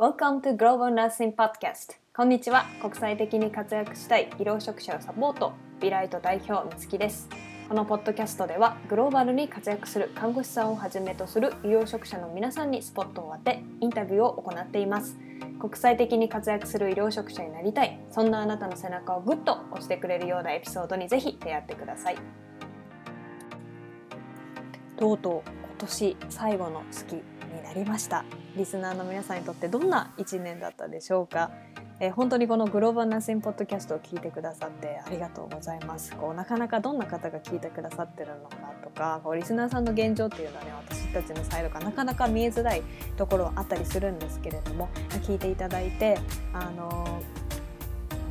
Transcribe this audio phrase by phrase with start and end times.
[0.00, 1.96] Welcome to Global Nursing Podcast.
[2.14, 2.66] こんにちは。
[2.80, 7.28] 国際的に活躍したい医療職者をサポートビライト代表みつきです。
[7.68, 15.18] このポッドキャストではグローバルに活躍する看護師さんをはじめとする医療職者の皆さんにスポットを当てインタビューを行っています。
[15.58, 17.98] 国際的に活躍する医療職者になりたい。
[18.12, 22.16] そんなあなたの背中をグッと押してくれるようなエピソードにぜひ出会ってください。
[24.96, 27.20] とうとう今年最後の月。
[27.48, 28.24] になりました
[28.56, 31.50] リスナーの皆さんにとってどんな1年だったでしょうか？
[32.00, 36.14] えー、本当にこのグローバルナッシンポッドキャストを聞いてくださってありがとうございます。
[36.14, 42.82] こうなかなかどんな方が聞いてくださってるのかとかこうリスナーさんの現状っていうのはね私たちのサイドがなかなか見えづらい
[43.16, 44.88] ところはあったりするんですけれども
[45.22, 46.18] 聞いていただいて
[46.52, 47.20] あの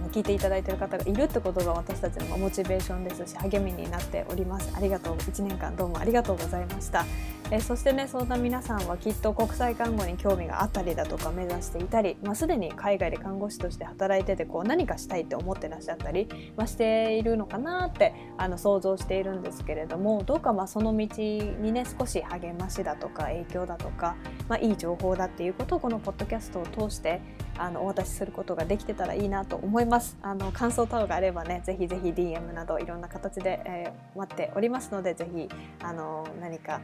[0.07, 4.71] 聞いていただいている方がいるってことが私たちのモチベーションですし励みになっております。
[4.75, 7.05] ありがとう1年間どうもありがとうございました。
[7.49, 16.27] えそしてねそんな皆さんはきっと国際看護に興味があったりだとか目指していたり、まあ、すでに海外で看護師として働いててこう何かしたいって思ってらっしゃったり、
[16.58, 24.17] まあ、しているのかなってあの想像しているんですけれどもどうかまあその道にね少し励ましだとか影響だとか、
[24.49, 27.21] まあ、いい情報だっていうことをこのポッドキャストを通して
[27.58, 29.97] あのお渡しすることができてたらいいなと思います。
[30.22, 35.50] あの感想等があればねぜひぜひ DM などいろんな形で、えー、待っておりますのでぜひ
[35.81, 36.81] あの何か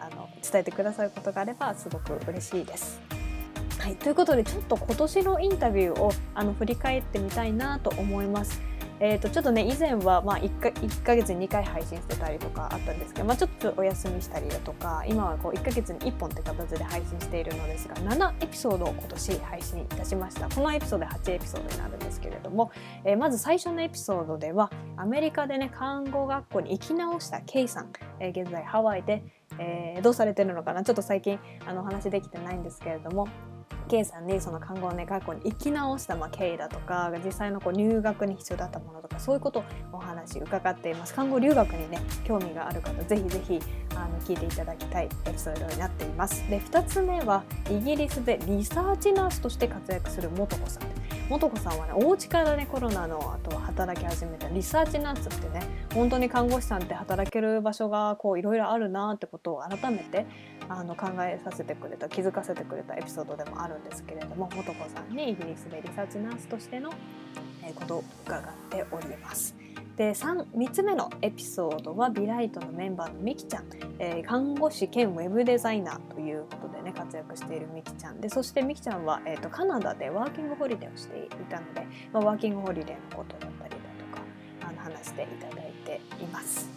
[0.00, 3.00] あの伝えてくださることがあればすごく嬉しいです。
[3.78, 8.60] はい、ということでちょっと今年のインタビューをあの振り返ってみたいなと思います。
[9.00, 20.48] えー、とちょっとね以前はまあ 1, か1ヶ月に2回配信してたりとかあったんですけど、まあ、ちょっとお休みしたりだとか今はこう1ヶ月に1本って形で配信しているのですが7エピソードを今年配信いたしました。
[20.48, 22.70] このエピソードで8エピソードになるんですけれども、
[23.04, 29.22] えー、まず最初のエピソードではアメリカでね看護学校に行き直した K さん、えー、現在ハワイで
[29.58, 30.84] えー、どうされてるのかな？
[30.84, 33.28] ちょっと最近あのお話できてないんですけれども
[33.88, 41.14] K さんにその看護、ね、学校に行き直した、まあ、経緯だとか実際のこう入学に必要だったものとかそういうことをお話伺っています。
[41.14, 43.60] 看護留学にね興味がある方ぜひぜひ
[43.94, 46.48] あの聞いていただきたいエピソードになっています。
[46.50, 50.82] で2つ目はイギリスでリサーチナースとして活躍する素子さん。
[51.28, 54.48] 素子さんはねお家からねコロナの後は働き始めた。
[54.48, 60.26] リサーチナースってね本当に看護師さんって働ける場所がこういろいろあるなってことを改めて
[60.68, 66.90] あの考えさせてくれた気づかせてくれたエピソードでもあるるんですけれども素子さんにイギリスでリサーチナースとしての
[67.74, 69.54] ことを伺っております。
[69.96, 73.64] で 3, 3つ目のエピソードはビライトのメンバーのみきちゃん、
[73.98, 84.22] えー、看護師兼ウェブデザイナーということでね活躍しているみきちゃんでそしてみきちゃんは、えーと、カナダでワーキングホリデーをしていたので、まあ、ワーキングホリデーのことだったりだとか
[84.68, 86.70] あの話していただいています。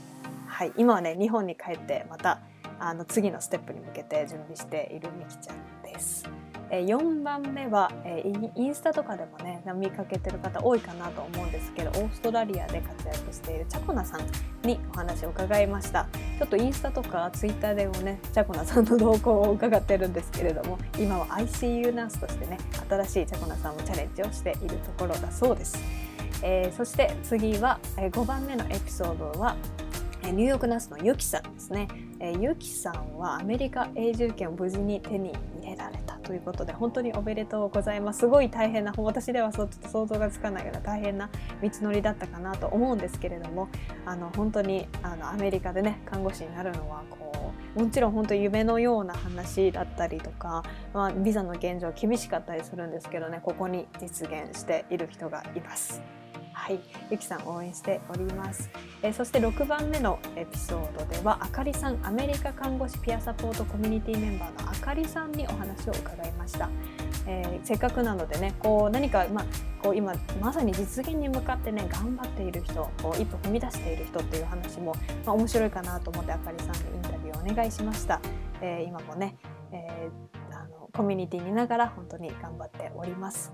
[0.48, 2.40] はい、今はね日本に帰ってまた
[2.80, 6.51] あの次のステップに向けて準備しているみきちゃんです。
[6.74, 8.24] え4番目は、え
[8.56, 14.22] インスタとかでもね見かけてる方多いかなと思うんですけどオーストラリアで活躍しているチャコナさん
[14.66, 16.08] にお話を伺いました。
[16.40, 22.58] ちょっとインスタとかツイッターでもねチャコナさんの動向を伺ってるんですけれども今は ICU ナースとしてね
[22.90, 25.78] 新しいチャコナさんもチャレンジをしているところだそうです、
[26.42, 29.56] えー、そして次は、え5番目のエピソードは
[30.24, 31.88] ニューヨークナースのユキさんですね、
[32.40, 36.11] ユキさんはアメリカ永住権を無事に手に入れられた。
[36.32, 41.30] ということで本当におめでとうございますすごい大変な私ではそうちょっと想像がつかないような大変な
[41.62, 43.68] 道のりだったかなと思うんですけれども
[44.06, 56.02] あの本当にあのアメリカでね看護師になるのはこうもちろん本当夢のような話だったりとか、まあ、ビザの現状厳しかったりするんですけどねここに実現している人がいます。
[56.62, 56.80] はい、
[57.10, 58.70] ゆきさん応援しております、
[59.02, 66.70] えー、そして6番目のエピソードではあかりさんアメリカ看護師ピアサポートコミュニティメンバーのあかりさんにお話を伺いました、
[67.26, 69.44] えー、せっかくなのでねこう何か、ま、
[69.82, 74.94] こう今まさに実現に向かってね頑張っている人こう一歩踏み出している人っていう話も、
[75.26, 78.22] ま、面白いかなと思ってあかりさんにインタビューをお願いしました、
[78.62, 79.36] えー、今もね、
[79.72, 80.12] え
[80.52, 83.52] あのコミュニティにいながら本当に頑張っております。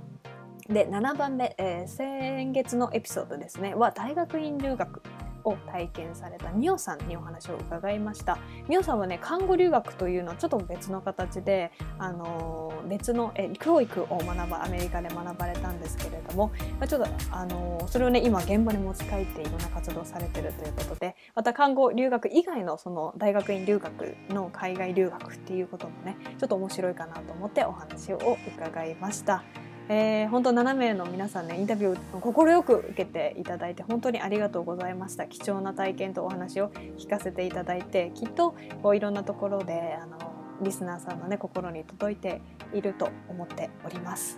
[0.69, 5.01] で7番目、えー、先月のエピソードですねは大学院留学
[5.45, 8.37] を体験されたミオさんにお話を伺いました
[8.67, 29.43] ミオさんはね看護留学というのはちょっと別の形で、あのー、別のえ教育を学ばアメリカで学ばれたんですけれども、まあ、ちょっと、あのー、それをね今現場に持ち帰っていろんな活動されてるということでまた看護留学以外のその大学院留学の海外留学っていうこともねちょっと面白いかなと思ってお話を伺いました。
[29.89, 40.17] えー、本当7名の皆さんねインタビュー快く受けていただいて本当にありがとうございました貴重な体験とお話を聞かせていただいてきっとこういろんなところであの
[40.61, 42.41] リスナーさんのね心に届いて
[42.73, 44.37] いると思っております。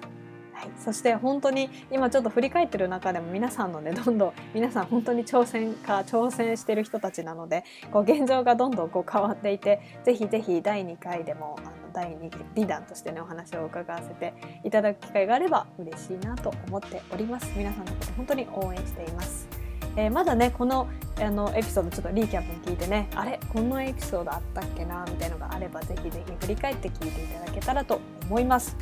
[0.60, 7.64] はい、そして本当に今ちょっと振り返ってる中でも皆さんのねどんどん皆さん本当に挑戦か挑戦してる人たちなので
[7.94, 14.34] こう現状がどんどんこう変わっていてぜひぜひ第2回でもあの第2リーダーとしてねお話を伺わせて
[14.64, 19.48] いただく機会があれば嬉しいなと思っております皆さんのこと本当に応援しています。
[19.96, 20.88] えー、まだねこの
[21.20, 28.00] あのエピソードちょっとリーキャップに聞いてねあれこのエピソードあったっけなみたいのがあればぜひぜひ振り返って聞いていただけたらと
[28.30, 28.78] 思います。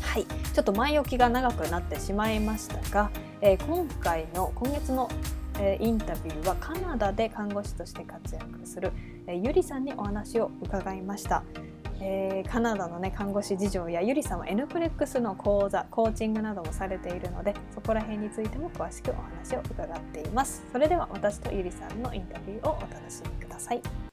[0.00, 5.08] はい、ちょっと前置きが長くなってしまいましたが、えー、今回の今月の、
[5.58, 8.92] え、インタビューはカナダで看護師として活躍する、
[9.26, 11.42] え、ゆりさんにお話を伺いました。
[12.04, 20.64] えー、カナダの、ね、看護師事情やゆりさんは N プレックスの講座コーチングなどもされているのでそこら辺についても詳しくお話を伺っています。
[20.72, 24.11] それでは私とゆりさんのインタビューをお楽しみください。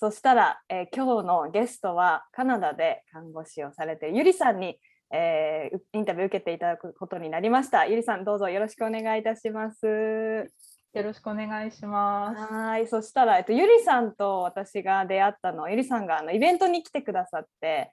[0.00, 4.78] そしたら、えー、今日のゲストはカナダで看護師をされてゆりさんに、
[5.12, 7.84] えー、インタビュー受けていただくことになりました。
[7.84, 9.86] ゆりさんどうぞよろしくお願いいたします。
[10.94, 12.52] よろしくお願いします。
[12.54, 17.90] はい、そしたらえっとゆりさんと私が出会ったのゆりさんがあのイベントに来てくださって、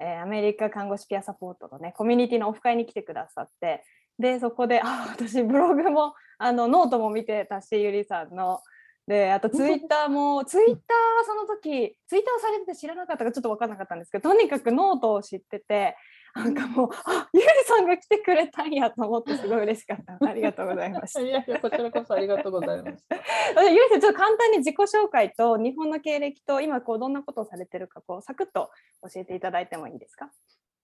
[0.00, 3.84] えー、アメリカ看護師ピアサポートのねコミュニティのオフ会に来てくださって、
[4.18, 8.62] でそこであ私ブログもあのノートも見てたしゆりさんの。
[9.06, 10.78] であとツイッターもツイッターは
[11.26, 15.96] その時ツイッターをされてて知らなかったかちょっと分からなかったんですけどとにかくノートを知ってて
[16.34, 20.26] なんかもうあゆりさんが来てくれたんやと思ってすごい嬉しかった。
[20.26, 23.04] ありがとうございました いやいやこちらこそありがとうございます
[23.68, 28.70] ゆりさんちょっと簡単に自己紹介と日本の経歴と今こうどんなことをされてるかこうサクッと
[29.12, 30.30] 教えていただいてもいいですか？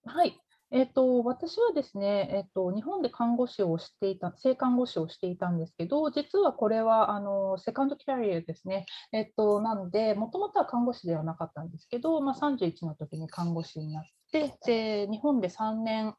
[0.05, 0.39] はい
[0.71, 8.85] えっと、私はですね、えっと、日本で看護師をしていた、正看護師をしていたんですけど、実はこれはあのセカンドキャリアですね。
[9.11, 16.15] えっと、なので、もともとは看護師ではなかったんですけど、まあ、31の時に看護師になって、で日本で3年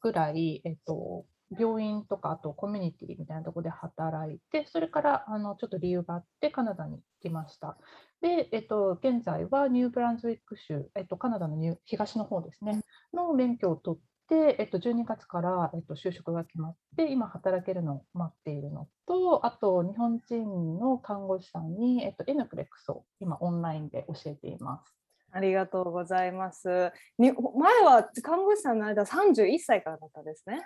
[0.00, 7.76] ぐらい、えっと、病院とかあとコミュニティみたいなところで働いて、それからあのちょっと理由があってカナダに来ました。
[8.20, 12.80] で、えっと、現在はニューブランズウィック州、えっと、カナダのニュ東の方ですね、
[13.14, 24.96] の免許を取って、えっと、12月から、えっと、就職が決まって、今働けるのを待っているのと、あと日本人の看護師さんに、えっと、エヌプレックスを今オンラインで教えています。
[25.32, 26.92] ありがとうございます。
[27.18, 30.62] に前は看護師さんの間31歳からだったんですね。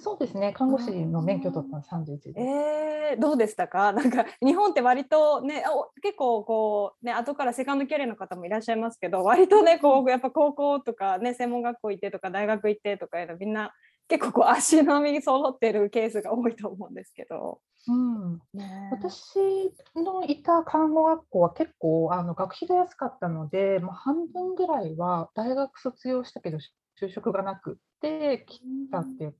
[0.00, 0.52] そうですね。
[0.52, 2.40] 看護師の免許取ったの31です。
[2.40, 3.90] えー、どうでしたか？
[3.92, 5.64] なんか日本って割とね、
[6.02, 13.72] 結構こうね後からセカンドキャリアの方もいらっしゃいますけど、割とねこうやっぱ高校とかね専門学校行ってとか大学行ってとかみんな
[14.06, 17.60] 結構こう 足並み揃ってるケースが多いと思うんですけど。
[17.88, 26.58] うん、ね、私のいた看護学校は結構あの学費が安かったので、まあ、半分ぐらいは大学卒業したけど
[27.00, 28.60] 就職がなくて来
[28.90, 29.36] たっていう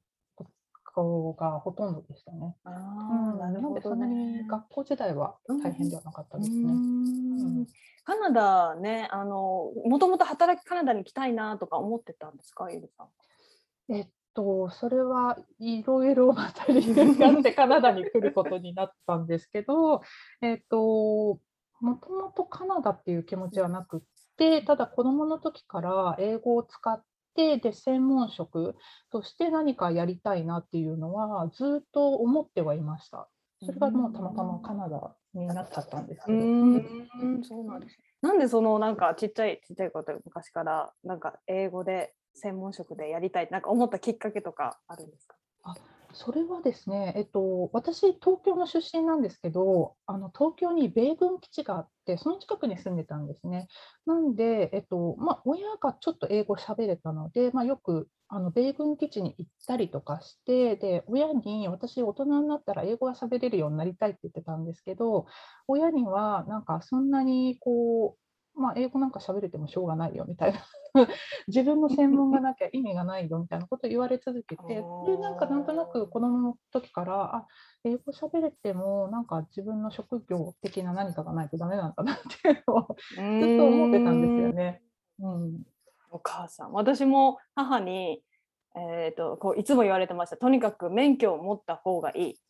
[0.93, 2.57] 子がほとんどでしたね。
[2.65, 6.57] あうん、なるほど、ね、なんでそんなに学校時代は大変ではなかったですね。
[6.65, 7.67] うん、
[8.05, 13.95] カナダね、あのもともと働きカナダに来たいなとか思ってたんですか、ゆりさん。
[13.95, 20.03] えっと、それはいろいろまた理由があってカナダに来ることになったんですけど、
[20.43, 21.41] えっと、
[21.81, 24.01] もともとカナダっていう気持ちはなくっ
[24.37, 27.03] て、ただ子どもの時から英語を使っ
[27.39, 28.75] てで専門職
[29.13, 33.29] として何かやりたいなっていうのはずっと思ってはいました。
[33.65, 36.39] それがもうたまたまカナダになっちゃったんですけど。
[36.39, 45.37] うんそうなんですなんでそのなんかちっちゃいちっちゃいこと昔からなんか英語で専門職でやりたいなんか思ったきっかけとかあるんですか？
[45.63, 45.75] あ
[46.15, 53.69] それはですね、えっと、私、東京の出身なんですけど、あの東京に米軍基地があって、その近くに住んでたんですね。
[54.07, 65.27] なんで、えっとまあ、親がちょっと英語喋れたので、まあ、よくあの米軍基地に行ったりとかして、で親に私、大人になったら英語が喋れるようになりたいって言ってたんですけど、
[65.67, 68.28] 親にはなんかそんなにこう
[68.59, 70.61] まあ、英語なんか喋れてもしょうがないよみたいな。
[71.47, 74.83] 自分の専門がなきゃ意味がないよみたいなことを言われ続けてで
[75.19, 77.47] なんかなんとなく子供の時からあ
[77.85, 84.83] 英語喋れてもなんか自分の職業的な何かがないとダメなんだなっていうのをずっと思ってたんですよね。
[85.21, 85.63] うん、
[86.11, 86.73] お母さん。
[86.73, 88.23] 私も母に、
[88.75, 90.37] えーと、こういつも言われてました。
[90.37, 92.41] とにかく免許を持った方がいい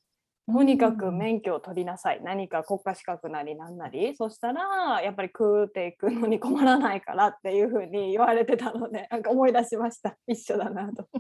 [0.50, 11.06] とにかく免許を取りなさい、何か国家資格なりなんなりそしたらやっぱり食うていくのに困らないからっていうふうに言われてたので なんか思い出しました一緒だなと。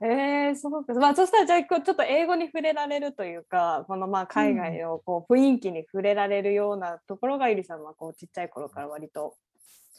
[0.00, 9.34] えー、そうか、まあ、そしたらじゃあちょっと英語に触れられるというかこのまあ海外のこう雰囲気に触れられるようなところがゆりさんはこうちっちゃい頃から割と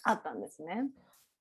[0.03, 0.85] あったんですね。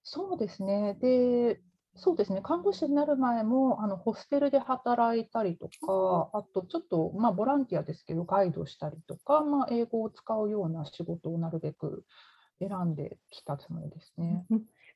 [0.03, 0.95] そうですね。
[1.01, 1.61] で、
[1.97, 2.41] そうですね。
[2.43, 12.05] 看護師になる前も、あのホステルで働いたりとか、あとちょっと、まあ、ボランティアですけど、ガイドしたりとか、まあ、英語を使うような仕事をなるべく
[12.59, 14.45] 選んできたつもりですね。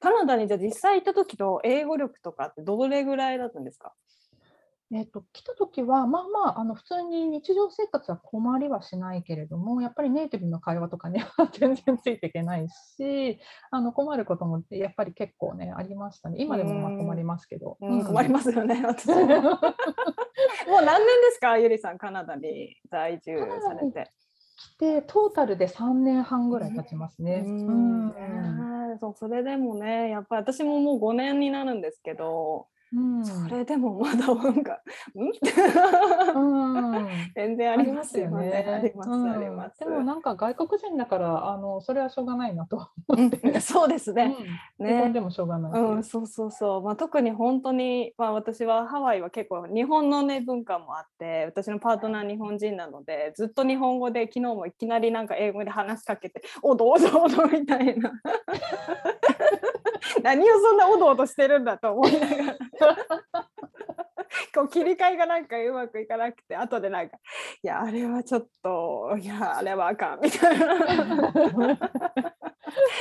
[0.00, 3.95] カナダにじゃあ実際行った時の英語力とかってどれぐらいだったんですか？
[4.90, 13.38] えっと、来た時は、まあまあ、あの普通に日常生活は困りはしないけれども、やっぱりネイティブの会話とかには 全然ついていけないし、
[13.71, 16.37] あの困ることもやっぱり結構ね、ありましたね。
[16.40, 17.76] 今でもまあ困りますけど。
[17.80, 19.16] うん、困りますよね、 私も。
[19.28, 24.11] もう何年ですか、ゆりさん、カナダに在住されて。
[24.57, 27.45] 来て、トータルで3年半ぐらい経ちますね。
[27.47, 28.09] うん、
[28.90, 34.80] うん、そうそれでもね、やっぱり私ももう5年になるんですけど、うん、それでもまだなんか、
[35.14, 35.33] うん、
[37.35, 38.64] 全然ありますよね。
[38.66, 39.80] あります、あります。
[39.80, 42.88] でもなんか外国人だからあのそれはしょうがないなと
[43.61, 44.35] そうですね。
[44.78, 45.11] ね。
[45.11, 45.80] でもしょうがない。
[45.80, 46.83] うん、そうそうそう。
[46.83, 58.12] まあ特に本当にまあ私はハワイは結構日本のね文化もあって、私のパートナー日本人なのでずっと日本語で昨日もいきなりなんか英語で話しかけて、おどおどおどみたいな。
[60.23, 62.57] 何をそんなおどおどしてるんだと思いながら
[64.54, 67.16] こう切り替えがなんかうまくいかなくて後でなんか
[67.62, 71.73] 「いやあれはちょっといやあれはあかん」みたいな。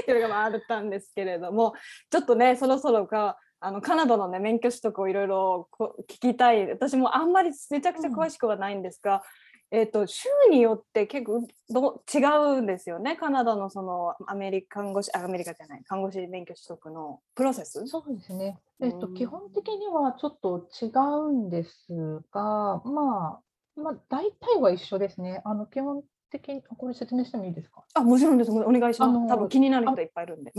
[0.03, 1.73] っていうのがあったんですけれども
[2.09, 5.69] ちょっとねそろそろかあのカナダのね免許取得をいろいろ
[6.07, 6.69] 聞きたい。
[6.69, 9.23] 私もあんまりめちゃくちゃ詳しくはないんですが、
[9.69, 12.19] えーと、州によって結構ど違
[12.57, 15.83] うんですよね、カナダのそのアメリカ看護師あアメリカじゃない。
[15.83, 17.85] 看護師免許取得のプロセス。
[17.87, 20.87] そうですね、えーと、基本的にはちょっと違
[21.27, 23.39] うんですが、ま
[23.75, 25.41] あ、まあ、大体は一緒ですね。
[25.43, 27.83] あの基本的にこれ説明してもいいですか？
[27.93, 29.27] あもちろんです、お願いします。
[29.27, 30.53] 多分気になる人いっぱいいるんで。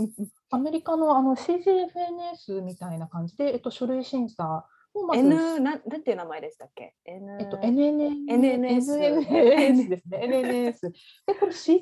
[0.51, 4.65] アメリカのあの CGFNS みたいな感じで、えっと、書類審査
[5.13, 10.21] N ななんていう名前でしたっけ？N、えっと、NNS, NNS, ですね。
[10.23, 10.91] NNS。
[11.27, 11.79] で、これ CGFS、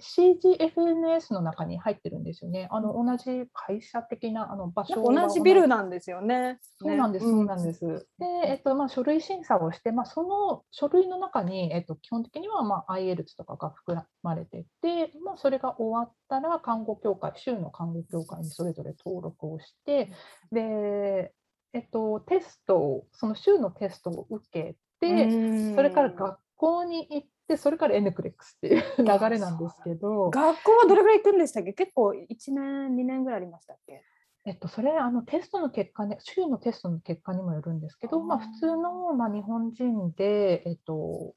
[0.00, 2.68] CGFNS の中に入ってるんですよね。
[2.70, 6.58] あの同じ会社的なあの場所同じビルなんですよね。
[6.78, 8.06] そうなんです、そうなんです。
[8.18, 20.12] で、えっとまあ、書類審査をして、まあ、その書類の中に、えっと、基本的には、まあ、IELTS とかが含まれてて、まあ、それが終わったら、看護協会、州の看護協会にそれぞれ登録をして、
[20.50, 21.32] で、
[21.72, 30.30] えっと、テストを、その週のテストを受けて、それから学校に行って、それから NCLEX っていう流れなんですけど。
[30.30, 31.72] 学校はどれぐらい行くんでしたっけ？
[31.72, 34.02] 結構1年、2年ぐらいありましたっけ？
[34.46, 41.34] えっと、それあのテストの結果ね、週のテストの結果にもよるんですけど、まあ、普通の、まあ、日本人で、えっと、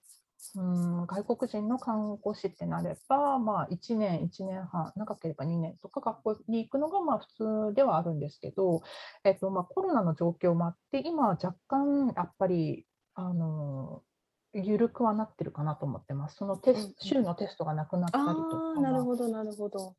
[0.56, 8.82] うん外国人の看護師ってなれば、まあ、1年、1年半、長ければ2年とか学校に行くのがまあ普通ではあるんですけど、
[9.24, 12.86] えっとまあ、コロナの状況もあって、今は若干やっぱり、
[13.16, 14.02] あの
[14.54, 16.36] 緩くはなってるかなと思ってます。
[16.38, 18.34] そのテス週のテストがなくなったりと
[18.76, 18.82] か。
[18.82, 19.96] なるほど、なるほど。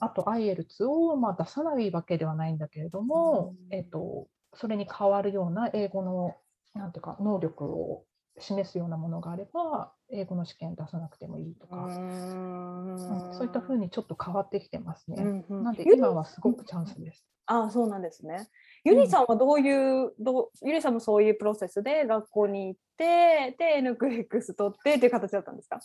[0.00, 6.36] あと IELTS をまあ出さないわけではないんだけれども、うん、えっと、それに代わるような英語の
[6.74, 8.04] なんていうか能力を
[8.40, 12.96] 示すようなものがあれば英語の試験出さなくてもいいとか、うん、
[13.32, 15.22] そういったふうにちょっと変わってきてますね。
[15.22, 17.24] うんうん、なんで今はすごくチャンスです。
[17.46, 18.48] ああそうなんですね。
[18.84, 25.80] ゆりさんはどういう、うん、どうゆりさんもそういうプロセスで学校に行ってで N クレックス取ってっていう形だったんですか？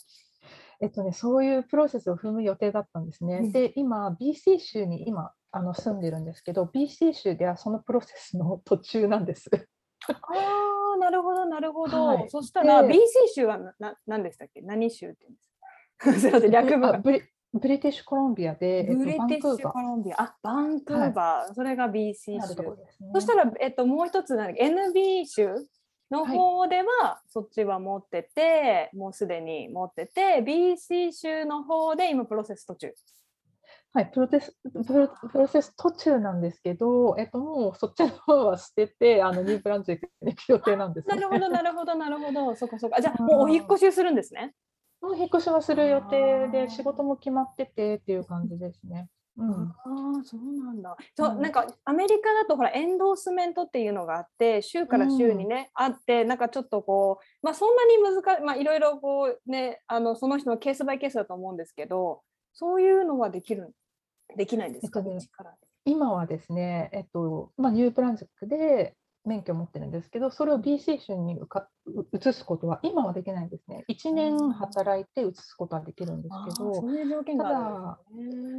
[0.80, 3.50] えっとね、そういうプロセスを踏む予定だったんですね。
[3.50, 9.50] で今 BC 州に今あの住んでるんですけど BC 州ではそのプロセスの途中なんです。
[10.08, 10.14] あ
[10.96, 12.06] あ、なるほど、なるほど。
[12.06, 12.96] はい、そしたら、BC
[13.34, 14.60] 州はな何でしたっけ？
[14.62, 15.50] 何州って言うんです
[15.98, 16.12] か？
[16.20, 17.22] すみません、略語ブリ。
[17.52, 22.32] ブリティッシュコロンビアで、ブリティッシュコロンビア、あ、バンクーバー、はい、それが BC 州。
[22.38, 22.42] ね、
[23.14, 25.54] そしたら、えっと、もう一つ NB 州
[26.10, 32.92] の方では、はい、そっちは持ってて、もうすでに持ってて、BC 州の方で今プロセス途中。
[33.96, 34.54] はい、プロテス
[34.86, 39.98] プロプロセス途中なんですけど、えっと、もうそっちの方は捨てて、あの ニューブランズに
[40.34, 43.00] 行く予定なんです、ね、なるほど、なるほど、なるほど、そこそこ。
[43.00, 44.52] じゃあ、もうお引越しするんですね。
[45.00, 49.08] もう引っ越しはする予定で、仕事も決まっててっていう感じですね。
[49.38, 49.72] うん、あ
[50.20, 50.94] あそうなんだ。
[51.14, 62.22] そう、うん、なんかアメリカだとほらエンドースメントっていうのがあって週から週にね、うん、あってなんかちょっとこうまあそんなに難しいまあいろいろこうねあのその人のケースバイケースだと思うんですけど
[62.54, 63.74] そういうのはできる
[64.36, 65.18] できないんですか、えっとね、
[65.84, 71.38] 今はですね、えっとまあ、ニューブランズックで免許を持ってるんですけど、それを BC 州に
[72.12, 73.84] 移すことは今はできないんですね。
[73.88, 76.72] 1年働いて移すことはできるんですけど、
[77.36, 77.98] ただ、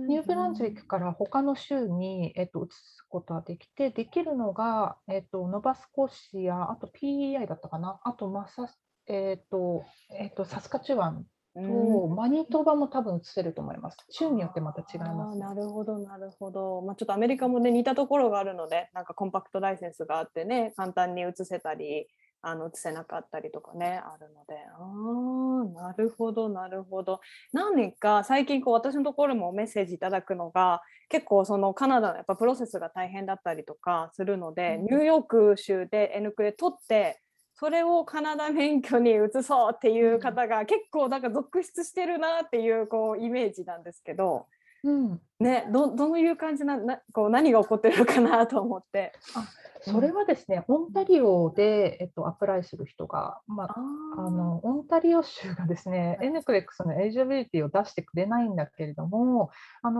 [0.08, 8.68] ニューブランズウィックから他の州に、えっと、移すことはできて、できるのが、えっと、ノバスコシア、あと PEI だったかな、あとマサ、
[9.08, 11.26] えっとえっと、サスカチュワン
[11.64, 13.98] と、マニトバも多分移せると思います。
[14.10, 16.82] 州によってまた違います、なるほど、なるほど。
[16.82, 22.08] まあ、ちょっとアメリカもね、似たところがあるので、なんかコンパクトライセンスがあってね、簡単に移せたり、
[22.42, 24.56] あの移せなかったりとかね、あるので、
[25.76, 27.20] ああ、なるほど、なるほど。
[27.52, 37.22] 何年か最近こう私のところもメッセージいただくのが、結構そのカナダのやっぱプロセスが大変だったりとかするので、うん、ニューヨーク州で N クレ取って、
[37.60, 44.46] それをカナダ免許に移そうっていう方が結構なんか続出してるなっていうこうイメージなんですけど、
[44.84, 49.14] うん、ねどどういう感じななこう何が起こってるのかなと思って。
[49.36, 49.48] あ
[49.82, 53.76] それはですね、オンタリオで、えっと、 apply する人が、まあ、
[54.18, 59.52] あのオンタリオ州がですね、 NCLEX の eligibility を出してくれないんだけれども、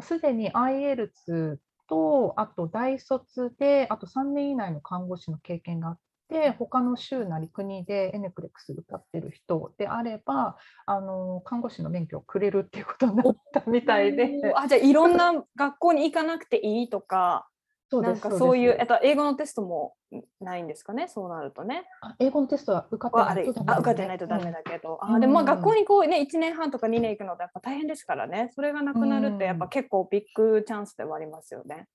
[0.02, 6.00] すでに IELTS と、あと大卒で、あと3年以内の看護師の経験があっ
[6.30, 14.54] で他の州なり国で NCLEX 受かってる人であればあの看護師の免許をくれるっていうことになったみたいで。
[14.56, 17.48] あじゃあいろんな学校に行かなくていいとか。
[17.90, 19.94] そうなんかそういう、えっと、英語のテストも
[20.42, 21.86] ないんですかね、そうなるとね。
[22.20, 31.88] 英語のテストは受かってないとダメ、ね、受かってないとダメだけど、うん、あでもまあ学校にこうね、1年半とか2年行くのってやっぱ大変ですからね、それがなくなるってやっぱ結構ビッグチャンスではありますよね。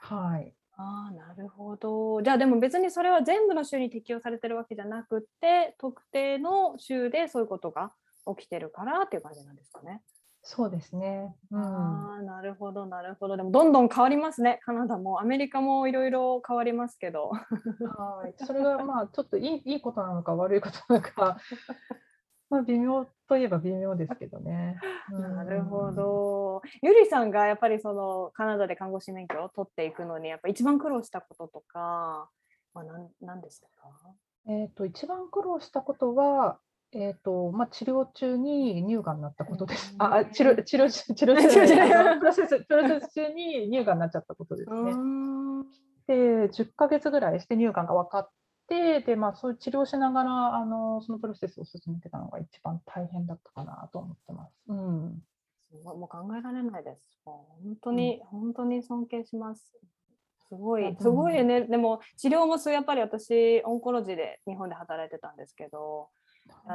[0.00, 0.52] はい。
[0.78, 2.22] ああ、なるほど。
[2.22, 7.92] じゃあでも別にそれは全部の州に適用されてるわけじゃなくて、特定の州でそういうことが
[8.36, 10.02] 起きてるからっていう感じなんですかね。
[10.42, 11.34] そうですね。
[11.50, 13.36] うん、ああ、なるほど、なるほど。
[13.36, 14.60] でもどんどん変わりますね。
[14.64, 17.30] カナダもアメリカもいろいろ変わりますけど。
[17.30, 18.34] はい。
[18.44, 21.38] それがまあちょっといいいいことなのか悪いことなのか
[22.50, 24.78] まあ、微妙といえば微妙ですけどね。
[25.12, 26.62] なるほど。
[26.82, 32.30] ゆりさんがやっぱりそのカナダで看護師免許を取っていくのにやっぱ一番苦労したこととか、
[32.74, 33.90] まあ、なん何でしたか？
[34.46, 36.58] えーと、一番苦労したことは、
[36.92, 39.94] えーとまあ、治療中に乳がんになったことです。
[39.98, 44.92] あ治療治療治療中 プロセスプロセス中に乳がんになっちゃったことですね。
[46.06, 48.30] で10ヶ月ぐらいして乳がんが分かっ
[48.68, 54.52] でで、まあ、そういう治療しながらあのそのプロセスを進めてたのが一番大変だったかなと思ってます。
[54.68, 55.22] うん、
[55.82, 57.00] もう考えられないです。
[57.24, 59.72] 本当に、うん、本当に尊敬します。
[60.48, 61.62] すごい、すごいね。
[61.62, 66.08] でも治療もやっぱり私オンコロジーで日本で働いてたんですけど、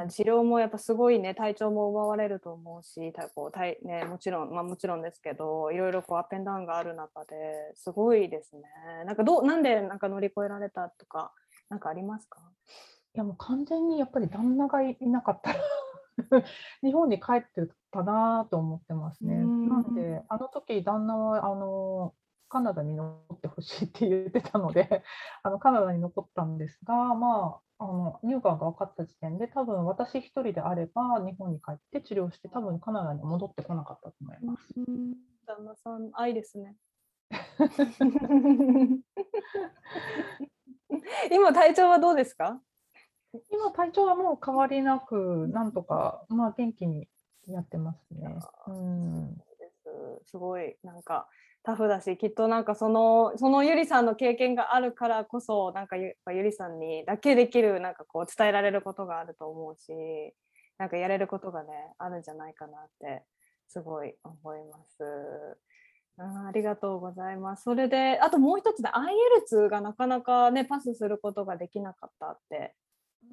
[0.08, 7.34] 治療もやっぱすごいね体調も奪われると思うし、こう体ねもちろんまあもちろんですけど、いろいろこうアップンダウンがある中で
[7.74, 8.62] すごいですね。
[9.06, 11.32] なんかどうなんでなんか乗り越えられたとか
[11.74, 12.40] なんかありますか？
[13.14, 15.58] いやもう完全にやっぱり旦那がいなかったら
[16.82, 19.34] 日本に帰ってたなと思ってますね。
[19.68, 22.14] なんであの時旦那はあの
[22.48, 25.02] カナダに残ってほしいって言ってたので
[25.42, 34.72] あのカナダに残ったんですが、まあ、あの乳がんが分かった時点で多分私一人であれば日本に帰って治療して多分カナダに戻ってこなかったと思います。
[35.46, 36.76] 旦那さん愛ですね。
[41.30, 42.60] 今体調はどうですか？
[43.50, 47.08] 今体調はもう変わりなくなんとかまあ元気に
[47.46, 48.28] やってますね。
[48.68, 49.36] うん、
[50.24, 51.28] すごいなんか
[51.64, 59.92] タフだしきっとなんかそのそのゆりさんの経験があるからこそなんかゆゆりさんにだけできるなんかこう伝えられることがあると思うし
[60.78, 63.24] なんかやれることがねあるんじゃないかなって
[63.66, 65.58] すごい思います。
[66.16, 67.64] あありがとうございます。
[67.64, 72.74] それで、あともう一つで IELTS がなかなかね、パスすることができなかったって。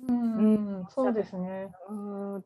[0.08, 2.44] うん、うん、そうですね、うん、うん。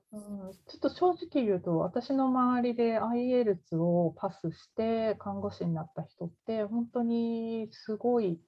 [0.67, 8.41] ちょっと正直言うと、私の周りで IELTS をパスして看護師になった人って、本当にすごい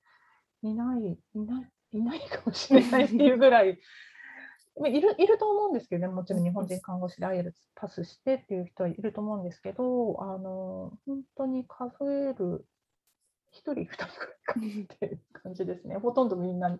[0.63, 3.79] いない、いない、いないかもしれないっていうぐらい
[4.85, 12.65] いるいると思うんですけどね、もちろん日本人看護師でアイエルツパスしてっていう人はいると思うんですけど、あの本当に数える
[13.53, 15.95] 1人、2人くらいかっていう感じですね。
[15.97, 16.77] ほとんどみんな、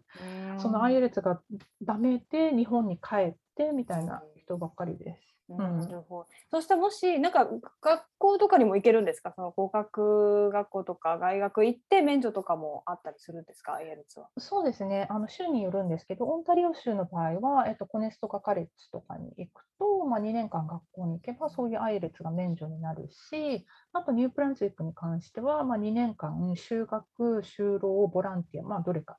[0.60, 1.42] そのアイエルツが
[1.82, 5.37] ダメで日本に帰ってみたいな人ばっかりです。
[5.50, 6.28] なるほど。
[6.52, 7.48] そしてもしなんか
[7.82, 9.32] 学校とかにも行けるんですか？
[9.36, 14.30] その語学学校とか大学行って免除とかもあったりするんですか？IELTS は。
[14.38, 15.08] そうですね。
[15.10, 27.06] あの州によるんですけどオンタリオ州の場合は、えっと、コネストかカレッジとかに行くと、まあ、2年間学校に行けばそういう IELTS が免除になるしあとニュープランズウィックに関しては、まあ、2年間修学
[27.44, 29.18] 就労ボランティア、まあ、どれか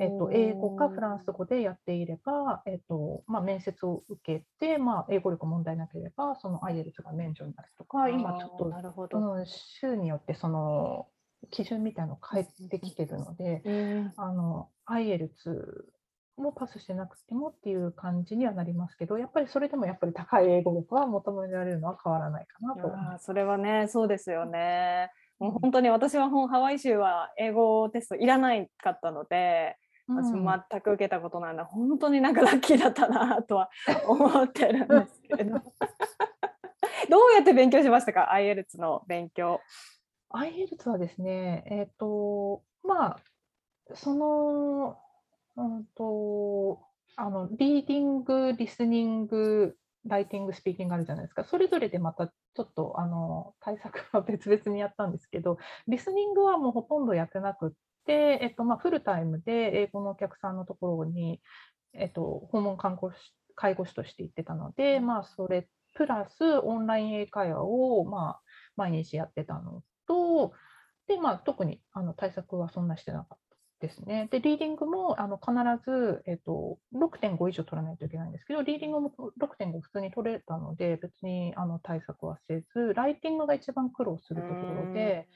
[0.00, 11.06] えっと、英語かフランス語でやっていれば、えっとまあ、面接を受けて、まあ、英語力問題なければその IELTS が免除になるとか今ちょっとなるほど、うん、州によってその
[11.50, 13.62] 基準みたいなの変えてきてるので、
[14.16, 15.84] あの IELTS
[16.36, 25.10] もパスしてなくてもっていう感じにはなりますけどやっぱりそれでもやっぱり高い英語力は求められるのは変わらないかなとあそれはねそうですよね。
[25.42, 29.76] もう本当に私はハワイ州は英語テストいらないかったので、
[30.06, 33.68] 私全く受けたことないので、本当になんかラッキーだったなとは
[34.06, 35.58] 思ってるんですけど。
[37.10, 39.60] どうやって勉強しましたか？IELTS の勉強。
[40.30, 43.20] IELTS はですねえっ、ー、とまあ
[43.94, 44.96] その
[45.56, 46.80] うんと
[47.16, 51.44] あのリーディングリスニングライティング、スピーキングあるじゃないですか。
[51.44, 57.70] それぞれでまたちょっとあの対策は別々にやったんですけど、リスニングはもうほとんどやってなくっ
[58.06, 61.40] て、えっとまあ、フルタイムで英語のお客さんのところに、
[61.94, 63.18] えっと、訪問看護師
[63.54, 68.40] 介護士として行ってたので、まあ、それプラスオンライン英会話を、まあ、
[68.76, 70.52] 毎日やってたのと、
[71.06, 73.38] でまあ、特にあの対策はそんなしてなかっ
[73.82, 74.28] ですね。
[74.30, 75.52] で、リーディングもあの必
[75.84, 85.28] ず、えっと、6.5以上取らないといけないんですけど、リーディングも6.5普通に取れたので、別にあの対策はせず、ライティングが一番苦労するところで、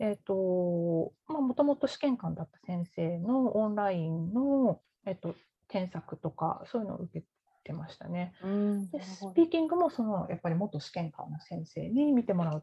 [0.00, 5.34] えっと、まあ、もともと試験官だった先生のオンラインの、えっと、
[5.68, 7.26] 添削とか、そういうのを受け
[7.64, 8.34] てましたね。
[8.92, 12.62] でスピーキングもそのやっぱり元試験官の先生に見てもらうっ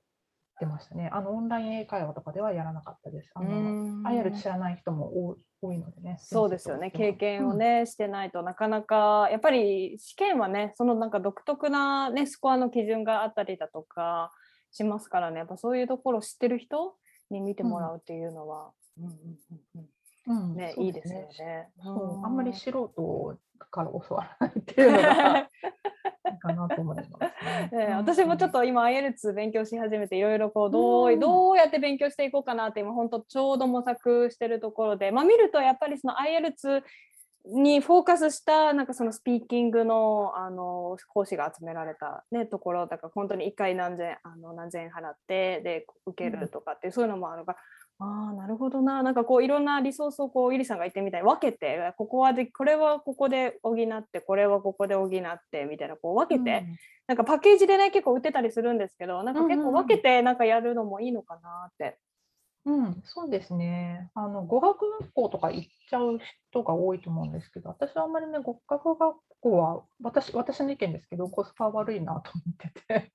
[0.56, 1.10] てましたね。
[1.12, 3.32] あのオンライン英会話とかではやらなかったです。
[3.36, 6.18] あの IR 知らない人も多いのでね。
[6.20, 6.92] そうですよね。
[6.92, 14.32] 経験をね、うん、してないとなかなかやっぱり試験はね、そのなんか独特なねスコアの基準があったりだとか
[14.72, 15.40] しますからね。
[15.40, 16.96] やっぱそういうところを知ってる人
[17.30, 19.92] に見てもらうっていうのは、うんうんうん
[20.28, 21.70] うんうん、ね、いいですよね。
[21.84, 25.50] そうあんまり素人から教わらないっていうのが
[26.42, 27.94] かなと思います、ね。
[27.96, 36.84] 私もちょっと今 IELTS 勉強し始めていろいろこうどう,、どうやって勉強していこうかなって今本当ちょうど模索してるところで、まあ、見るとやっぱりその IELTS
[37.48, 47.58] にフォーカスしたなんかそのスピーキングのあの講師が集められた、ね、ところだから本当に1回何千あの何千円払ってで受けるとかっていう、そういうのもあるから
[47.98, 49.04] ああなるほどな。
[49.04, 51.22] なんかこういろんなリソースをこうゆりさんが言ってみたい。
[51.22, 55.10] に分けてここはでこれはここで補ってこれはここで補っ
[55.52, 56.78] てみたいなこう分けて、うん、
[57.08, 61.98] なんかパッケージでね結構売ってたりするんですけどなんか結構分けてなんかやるのもいいのかなって。
[62.66, 64.10] うん、うん、そうですね。
[64.14, 73.12] あの語学学校とか行っちゃう人が多いと思うんですけど私はあんまりね語学学校は私私の意見ですけどコスパ悪いなと思ってて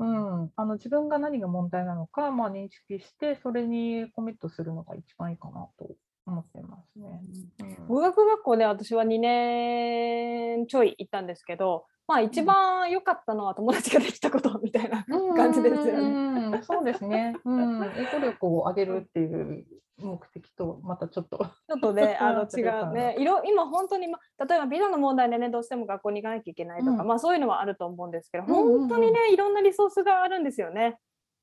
[0.00, 7.20] うん、あの自分が何が問題なのか、まあ、認識して、それにコミットするのが一番いいかなと思ってますね。
[7.60, 15.04] うん、語学学校で私は2年ちょい行ったんですけど、まあ、一番良かったのは友達ができたことみたいな
[15.36, 16.56] 感じですよね。
[16.56, 19.64] うん、そうですね、うん、英語力を上げるっていう
[19.96, 21.38] 目的とまたちょっと。
[21.38, 23.14] ちょっとね あの違うね。
[23.16, 30.98] 色今本当に、ま、例えばビザの問題でねどうしても学校に行かなきゃいけないとか、うん、まあそういうのはあると思うんですけど、本当にねいろんなリソースがあるんですよね。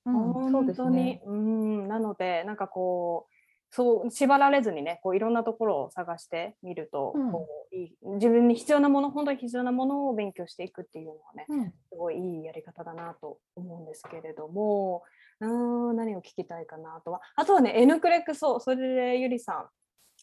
[0.06, 1.88] うん、本当に、ね、うん。
[1.88, 3.37] なのでなんかこう
[3.72, 15.04] そう縛られずにねこういろんなところを探してみると、うん、こういい自分に必要なもの本当に必要なものを勉強していくっていうのはね、うん、すごいいいやり方だなと思うんですけれども
[15.40, 17.22] うん何を聞きたいかなとは。
[17.36, 19.66] あとはね N クレックそうそれでゆりさん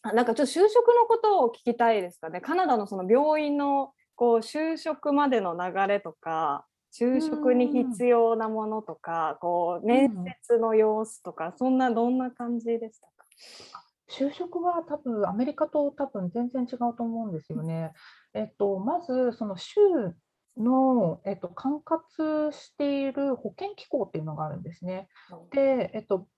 [0.03, 2.41] あなんかちょっと就職のことを聞きたいですかね。
[2.41, 10.11] カナダのその病院のこう就職までの流れとか就職に必要なものとか、こう面
[10.47, 13.09] 接の様子とか、そんなどんな感じでした
[14.09, 17.93] 就職は多分アメリカと多分全然違うと思うんですよね。
[18.33, 19.81] えっと、まずその州
[20.57, 25.09] の、えっと、管轄している保険機構っていうのがあるんですね。
[25.51, 26.29] で、えっと、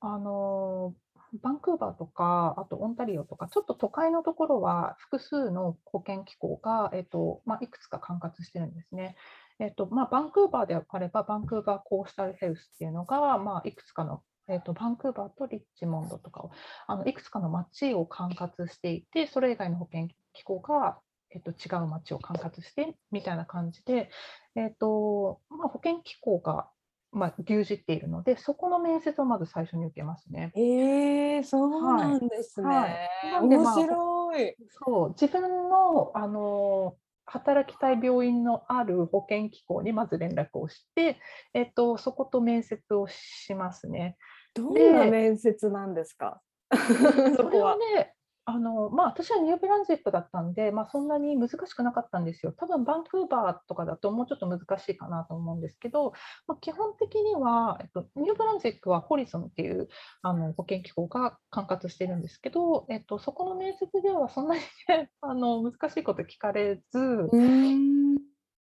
[0.00, 0.94] あの
[1.42, 9.16] バンクーバーとか、あとオンタリオとか、ちょっと都会のところは複数の保険機構が、えっとまあ、いくつか管轄してるんですね。
[9.60, 16.50] えっとまあ、バンクーバーであれば、バンクーバーコースタルヘルスっていうのが、まあ、いくつかのえーと、バンクーバーとリッチモンドとかを
[16.86, 20.98] あのいくつかの町を管轄していてそれ以外の保険機構が、
[21.30, 24.10] えっと、違う町を管轄してみたいな感じで、
[24.54, 26.68] えっとまあ、保険機構が、
[27.10, 30.52] まあ、牛耳っているので、そこの面接をまず最初に受けますね。
[30.56, 32.68] えー、そうなんですね。
[32.68, 34.56] はいなんでまあ面白い。
[34.84, 41.18] そう自分の、あの働きたい病院のある保険機構にまず連絡をして、
[41.54, 44.16] えっと、そこと面接をしますね。
[44.54, 46.40] どんな面接なんですか？
[46.70, 47.76] そそれこはは。
[47.76, 48.14] ね、
[48.46, 52.52] あのまあ、私はニューブランズウィックだったんで、まあ、そんなに難しくなかったんですよ。
[52.52, 56.12] 多分バンクーバーとかだともうちょっと難しいかなと思うんですけど、
[56.46, 59.88] まあ、基本的には、えっと、ニューブランズウィックはホリソンっていう
[60.20, 68.16] あの保険機構が管轄してるんですけど、えっと、そこの面接ではそんなに、ね、 あの難しいこと聞かれず、うーん。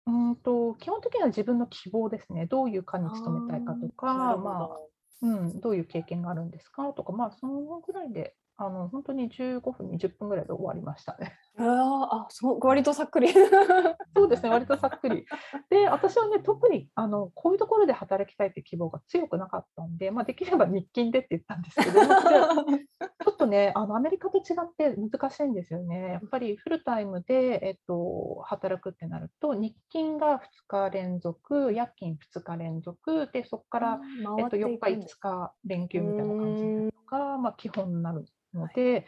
[0.07, 2.45] うんと基本的には自分の希望ですね。
[2.45, 4.91] どういう科に勤めたいかとなか、るほまあ、ど
[5.21, 11.35] うん、どういう経験があるんですかとか、まあ、そのぐらいで、あの本当に15分、20分ぐらいで終わりましたね。
[11.57, 13.27] あーあ、そう、割とさっくり。
[14.15, 15.25] そうですね、割とさっくり。
[15.69, 21.99] で、私はね、特にあのこういうところで働きたいという希望が強くなかったんで、まあ、できれば日勤でって言ったんですけど、
[23.25, 26.13] ちょっとね、あのアメリカと違って難しいんですよね。
[26.13, 34.01] やっぱりフルタイムで、えっと、働くってなると、日勤が2日連続、夜勤2日連続、でそこから
[34.39, 39.05] えっと、4日、5日連休みたいな感じになるのが、まあ、基本になるので、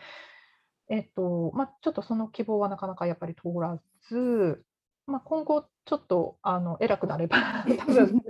[0.89, 4.63] えっとまあ、ちょっとその希望はなかなかやっぱり通らず、
[5.08, 7.38] まあ、今後ちょっとあの偉くなれば
[7.78, 8.22] 多分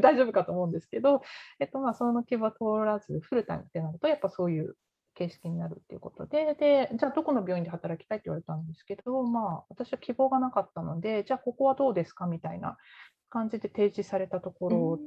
[0.00, 1.22] 大丈夫かと思うんですけど、
[1.58, 4.76] えっとまあ、その希望は通らずフルタイムってなるとやっぱそういう
[5.14, 12.76] 形式になるっていうことででじゃあどこの病院で働きたいって言われたんですけど、まあ、私は希望がなかったのでじゃあここはどうですかみたいな
[13.30, 14.98] 感じで提示されたところ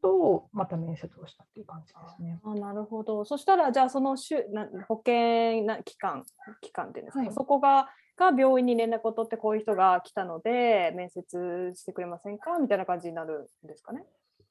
[0.00, 2.40] とまた面接をしたっていう感じですね。
[2.44, 3.24] あなるほど。
[3.24, 6.24] そしたらじゃあその週な保険な機関
[6.60, 12.58] 機関っていうんですか、はいそこがが病院に連絡を取ってこういう人が来たので面接してくれませんか？
[12.58, 14.04] みたいな感じになるんですかね？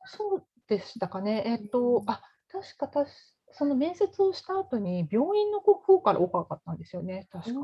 [0.05, 1.43] そうでしたかね。
[1.45, 3.11] えっと、あ、確かたし、
[3.51, 7.59] その面接をした後に病院の方からオファーがあったんですよね、確か。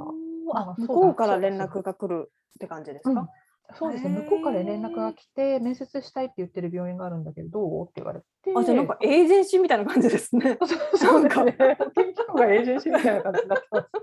[0.56, 3.30] あ向こうから連絡が来るって感じですうんか。
[3.76, 8.26] そうですね、向こうから連絡が来て、面接したいって言ってる病院があるんだけど、どうって言われて。
[8.56, 10.58] あじゃあなんかエージェンシーみたいな感じですね。
[10.60, 14.02] そうそうですね、保険機構がエージェンシーみたいな感じになってますね。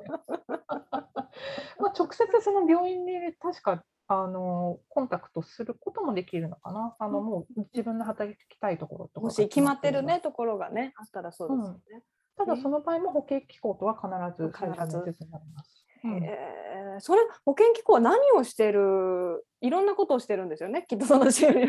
[1.79, 6.97] まあ、直接その病院に確かあのコンタクトすることもできるのかな。
[6.99, 12.03] あのもう自分の働きたいところとかがもし決まってるねところがねあったらそうですよね。
[12.37, 15.80] ただその場合も保険機構とは必ず必ず接になります。
[16.05, 16.61] うんえー
[17.01, 21.65] それ保険機構は何をしてるいろんなことをしてるんですよねきっとその収入。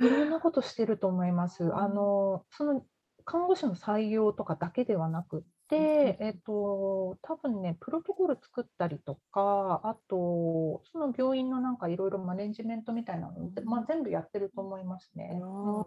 [0.00, 1.64] いろんなことしてると思います。
[1.74, 2.82] あのその
[3.24, 15.40] 看護師の採用とかだけではなくて、えっと多分ねプロトコル作ったりとか、あとその病院のなんかいろいろマネジメントみたいなの、まあ、全部やってると思いますね。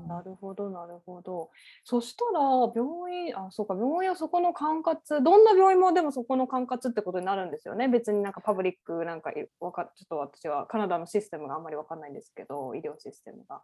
[0.08, 1.50] なるほどなるほど。
[1.84, 2.42] そしたら
[2.74, 7.90] 病院あそうか病院はそこの管轄どんな病院もでもそこの管轄ってことになるんですよね。
[7.90, 9.32] 別になんかパブリックなんか
[9.74, 13.62] かちょっと私はカナダのシステムがあんまりわかんないんですけど医療システムが。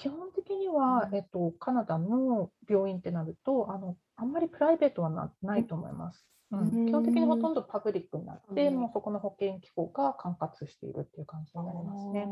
[0.00, 1.14] 基本的には、うん。
[1.14, 6.24] えっと、カナダの病院ってなるとあの、あんまりプライベートはなないと思います。
[6.50, 6.60] うん。
[6.60, 6.86] うん。
[6.86, 8.80] 基本的にほとんどパブリックになって、うん。
[8.80, 12.26] もうそこの保険機構が管轄しているっていう感じになりますね。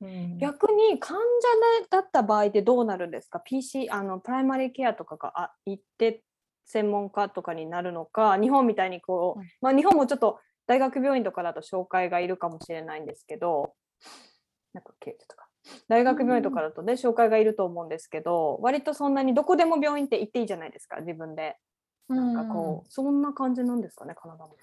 [0.00, 0.38] うん。
[0.38, 1.22] 逆に患者
[1.80, 6.24] でだった場合ってどうなるんですか ?PC あのプライマリーケアとかがあ行って
[6.64, 9.46] 専門家とかになるのか日本みたいにこう、うん。
[9.60, 13.74] まあ、日本もちょっと大学病院とかだと紹介がいるかもしれないんですけど
[14.72, 15.46] なんか経営とか
[15.88, 21.56] 大学病院とかだとね、紹介がいると思うんですけど割とそんなにどこでも病院って行っていいじゃないですか自分で。
[22.08, 24.56] なんかこう、そんな感じなんですかねカナダも。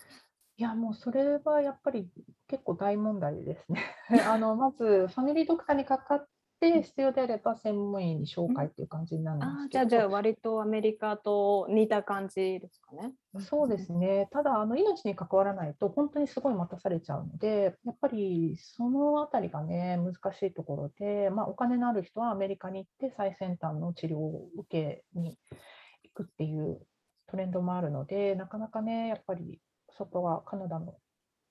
[0.57, 2.05] いやもうそれはやっぱり
[2.49, 3.81] 結構大問題ですね。
[4.27, 6.27] あのまずファミリードクターにかかっ
[6.59, 13.13] て必要であれば専門医に紹介っていう感じになるんですけど、あーじゃあじゃあ割とアメリカと似た感じですかね。
[13.39, 25.37] そうですね、ただあの命に関わらないと本当にすごい待たされちゃうので、やっぱりそのあたりがね、難しいところで、まあ、お金のある人はアメリカに行って最先端の治療を受けに
[26.03, 26.81] 行くっていう
[27.27, 30.95] トレンドもあるので、なかなかね、やっぱりそこはカナダの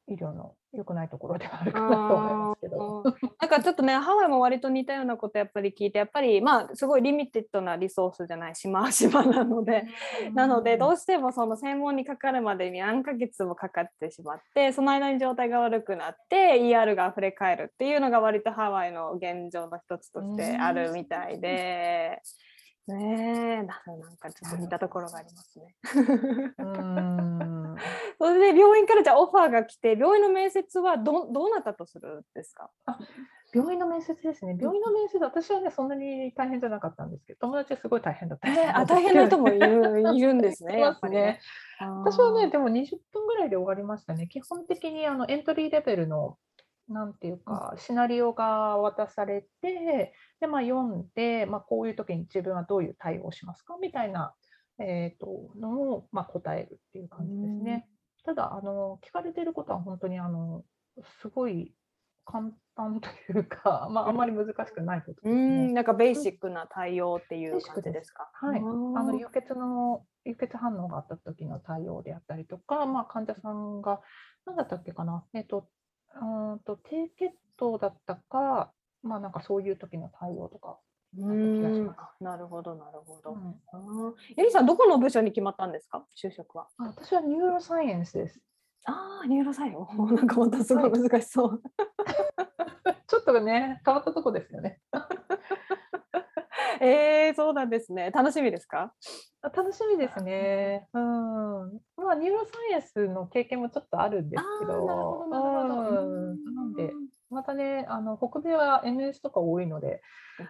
[0.09, 3.05] 医療の良くないところではあるかなと思いますけど。
[3.41, 9.85] なんかちょっとねハワイも割と似たようなことやっぱり聞いてやっぱりまあすごいリミテッドなリソースじゃない島 島なので、
[10.35, 22.21] なのでどうしてもその専門にかかるまでに何ヶ月もかかってしまってその間に状態が悪くなって ER が溢れ返るっていうのが割とハワイの現状の一つとしてあるみたいで。
[22.89, 23.67] ねえ、なん
[24.17, 25.75] かちょっと似たところがありますね。
[26.57, 27.58] うーん
[28.19, 32.71] そそれで病院からじゃあオファーが来て病院の面接はどどうなったとするんですか？
[33.55, 34.59] 病院の面接ですね。
[34.61, 40.79] 病院の面接、私はね、そんなに大変じゃなかったんですけど、友達はすごい大変だったえーあ大変な人もいる いるんですね。
[40.79, 41.41] いますね
[42.05, 42.51] 私はね。
[42.51, 44.29] でも20分ぐらいで終わりましたね。
[44.29, 46.37] 基本的にあのエントリーレベルの、
[46.91, 53.79] なんていうか、シナリオが渡されて、で、まあ、読んで、まあ、こういう時に自分はどういう対応をしますか？
[53.81, 54.35] みたいな、
[54.79, 57.89] えー、とのを、まあ、答えるっていう感じですね。
[58.25, 60.65] ただあの、聞かれていることは本当にあの
[61.21, 61.75] すごい
[62.25, 65.67] 簡単というか、 まあ、あんまり難しくないことですうね。
[65.69, 68.31] んなんかベーシックな対応っていう感じですか？
[68.35, 74.03] はい、あのの輸血の輸血反応があった時の対応であったりとか、まあ、患者さんが
[74.45, 75.69] 何だったっけかな、えっと、
[76.15, 80.79] うーんと低血糖だったか、まあ、なんかそういう時の対応とか。
[81.17, 81.87] うん
[82.21, 83.33] なるほどなるほど。
[83.33, 86.05] うんあーエリさんどこの部署に決まったんですか？
[86.17, 86.69] 就職は。
[86.79, 88.41] あ私は neuroscience です。
[88.85, 91.63] ああ neuroscienceなんかまたすごい難しそう。
[93.07, 94.81] ちょっとね、変わったとこですよね。
[96.81, 98.11] えー、そうなんですね。
[98.13, 98.93] 楽しみですか？
[99.43, 100.89] あ楽しみですね。
[100.93, 101.03] うん。
[101.97, 106.01] まあ、ニューロサイエンスの経験もちょっとあるんですけど、なるほどなるほど。
[106.03, 106.93] うんなんで、
[107.31, 110.01] またね、あの北米は NS とか多いので、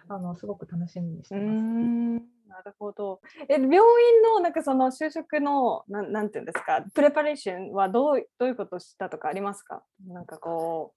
[0.07, 1.63] あのすごく楽しみにしてます。
[1.63, 3.21] んなるほど。
[3.47, 3.77] え病院
[4.23, 6.83] のなんかその就職のなんなんていうんですか？
[6.93, 9.83] プレパレーションはどうどういうことをしたとかありますか？
[10.07, 10.93] なんかこ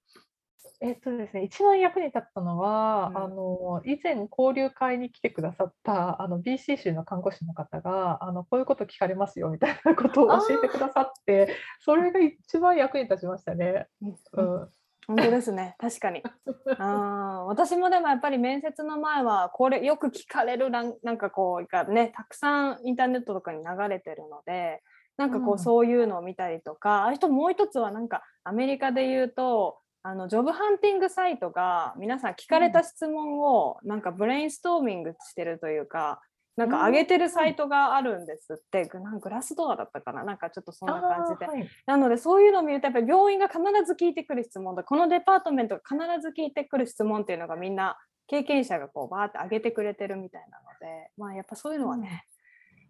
[0.80, 13.86] えっとですね、一番役に立ったのは、うんあの以前交流会に来てくださったあの BC 州の看護師の方があのこういうこと聞かれますよみたいなことを教えてくださって、それが一番役に立ちましたね。
[14.00, 14.68] う、ん、
[15.06, 16.22] 本当ですね 確かに。
[16.78, 24.82] あー私もでもやっぱり面接の前はこれよく聞かれるなんなんかこうがねたくさんインターネットとかに流れてるので
[25.16, 36.20] なんかこううんそういうのを見たりとか、あともう一つはなんかアメリカで言うとあのジョブハンティングサイトが皆さん聞かれた質問をなんかブレインストーミングしてるというか。
[36.56, 40.22] なんか上げてるサイトがあるんですって、グなんグラスドアだったかな。
[40.22, 41.46] なんかちょっとそんな感じで。
[41.46, 41.68] はい。
[41.86, 52.26] なのでそういうのを見るとやっぱり病院が必ず聞いてくる質問だこのデパートメントが必ず聞いてくる質問っていうのがみんな経験者がこうバーって上げてくれてるみたいなのでまあやっぱそういうのはね、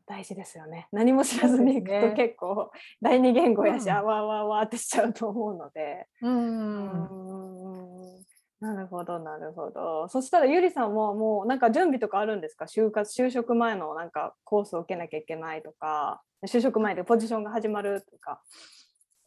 [0.07, 0.89] 大事ですよね。
[0.93, 2.71] 何も知らずに行くと結構
[3.01, 3.91] 第二言語やし、うん。
[3.91, 6.07] あわーわーわーってしちゃうと思うので。
[6.21, 6.93] うん。
[6.93, 8.32] うん
[8.63, 10.09] なるほどなるほど。
[10.09, 12.67] そしたらゆりさんももうなんか準備とかあるんですか？
[12.67, 18.41] 就活就職前のなんかコースを受けなきゃいけないとか就職前でポジションが始まるとか。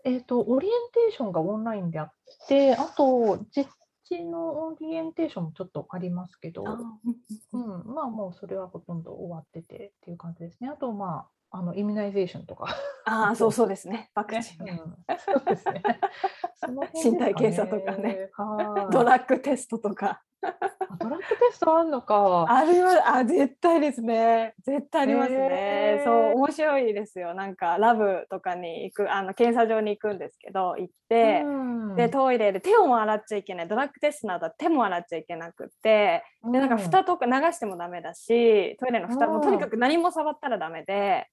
[0.07, 0.73] えっと、オリエン
[1.09, 2.11] テーションがオンラインであっ
[2.47, 3.67] て、あと、実
[4.03, 10.69] 地のオリエンテーションもちょっとありますけど、うん、まあもうそれはほとんど終わっててっていう感じですね。
[10.69, 12.75] あと、まあ、あの immunization とか。
[13.05, 14.09] ああ、そうそうですね。
[14.13, 14.81] ワクチンね。
[14.83, 15.81] うん、そうですね。
[16.55, 18.29] その辺身体検査とかね。
[18.33, 20.21] はいドラッグテストとか。
[20.41, 20.53] あ
[20.99, 22.45] ドラッグテストあるのか。
[22.49, 24.53] あるよ、あ、絶対ですね。
[24.65, 26.01] 絶対ありますね。
[26.03, 27.33] そう、面白いですよ。
[27.33, 31.41] なんか lab とかに行く、あの検査場に行くんですけど、行って。
[31.45, 41.27] うんでトイレで手をも洗っちゃいけないドラッグテストなどは手も洗っちゃいけなくってでなんか蓋とか流してもダメだしトイレの蓋もとにかく何も触ったらダメで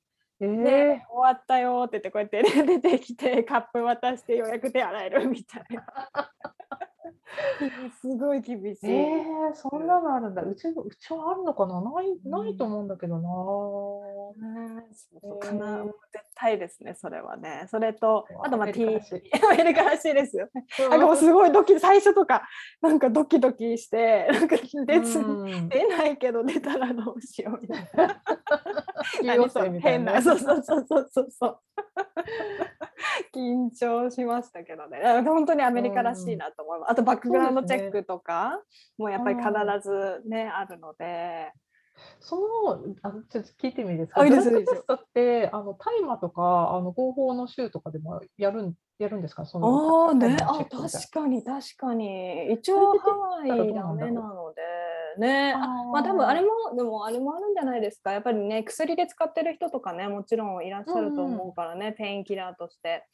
[0.46, 1.02] え。
[1.08, 5.84] 終わったよって言ってこうやって出てきてカップ渡してようやく手洗えるみたいな
[8.00, 8.90] すごい厳しい。
[8.90, 10.42] えー、そんなのあるんだ。
[10.42, 11.80] うちうちはあるのかな？
[11.80, 13.28] ないないと思うんだけどな。
[16.12, 17.66] 絶対ですねそれはね。
[17.70, 20.36] それとあとまあア T アメリカらしいです。
[20.36, 22.48] よねなんかもうすごいドキ最初とか
[22.80, 25.00] なんかドキドキしてなんか出
[25.68, 28.22] 出ないけど出たらどうしようみたいな。
[29.34, 30.12] 要請みたいな。
[30.12, 31.58] 変なそうそうそうそうそうそう。
[33.34, 35.22] 緊張しましたけどね。
[35.22, 38.60] 本当にアメリカらしいなと思います、あとバックグラウンドチェックとか
[38.98, 39.48] もやっぱり必
[39.82, 41.50] ずねあるので。
[42.20, 44.22] そのあちょっと聞いてもいいですか？
[44.22, 49.44] あいいですテストってあの大麻とかあの合法の州とかでもやるんやるんですか？
[49.46, 52.52] そのああね、あ確かに確かに。
[52.54, 54.62] 一応ハワイだろうメなので。
[55.18, 55.52] ね。
[55.52, 55.58] あ
[55.92, 58.12] まあ多分あれもでもあれもあるんじゃないですか。
[58.12, 63.04] やっぱりね薬で使ってる人とかねもちろんいらっしゃると思うからね、ペインキラーとして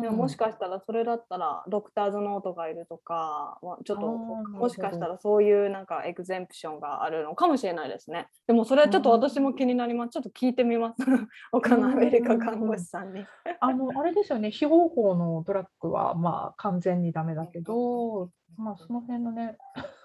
[0.00, 8.28] でももしかしたらそれだったらドクターズノートがいるとかまあちょっともしかしたらそういうなんかエグゼンプションがあるのかもしれないですね。
[8.46, 10.10] でもそれはちょっと私も気になります。
[10.10, 11.04] ちょっと聞いてみます。
[11.52, 13.24] 他のアメリカ看護師さんに。
[13.60, 14.50] あのあれですよね。
[14.50, 19.56] 非合法のドラッグはまあ完全にダメだけど、まあその辺のね。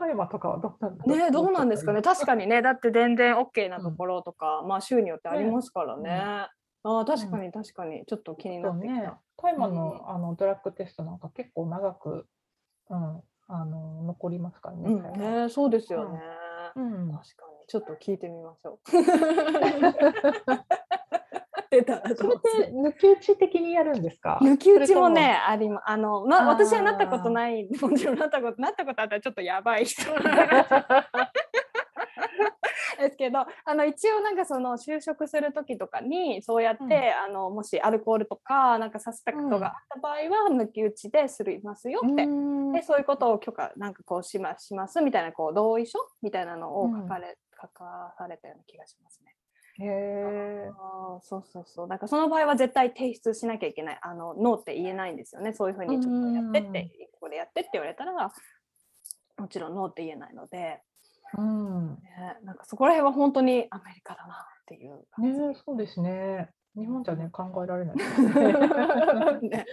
[0.00, 2.02] 大麻とかはどうなんねどうなんですかね。
[2.02, 2.44] 確かに。
[2.44, 2.62] にね。
[2.62, 6.48] だって全然 OK なところとか、まあ州によってありますからね、
[6.90, 8.04] ああ確かに確かに。
[8.06, 12.26] ちょっと気になってきねた。、大麻の,、あのドラッグテストなんか結構長く、
[12.88, 14.90] うん、あの残りますからね。
[14.90, 15.02] うん。
[15.44, 16.20] ねそうですよね。
[16.76, 17.12] うん。
[17.12, 17.66] 確かに。
[17.66, 18.88] ちょっと聞いてみましょう。
[21.70, 24.38] 出たらそれって抜き打ち的にやるんですか？
[24.42, 27.68] 抜き打ちもねありまあのまあ私はなったことない。
[27.80, 30.02] もちろんなったことなったことあったらちょっとやばい人
[32.98, 49.34] ですけどあの一応なんかその就職する時とかにそうやって、うんあのもしアルコールとかなんかサスペクトがあった場合は抜き打ちでするますよって、うんでそういうことを許可なんかこうしましますみたいなこう同意書みたいなのをうん書かれ、書かされたような気がしますね。
[49.80, 50.70] へえ。
[51.22, 51.88] そうそうそう。
[51.88, 53.98] だからその場合は絶対提出しなきゃいけない。
[54.02, 55.52] あのノーって言えないんですよね。
[55.52, 58.32] そういうふうにちょっとやってって、ここでやってって言われたら、
[59.38, 60.82] もちろんノーって言えないので、
[61.36, 61.88] うん。
[61.96, 65.40] ね、なんかそこら辺は本当にアメリカだなっていう感じ。
[65.40, 66.48] ね、そうですね。
[66.76, 67.96] 日本じゃね、考えられない
[69.42, 69.48] ね。
[69.48, 69.66] ね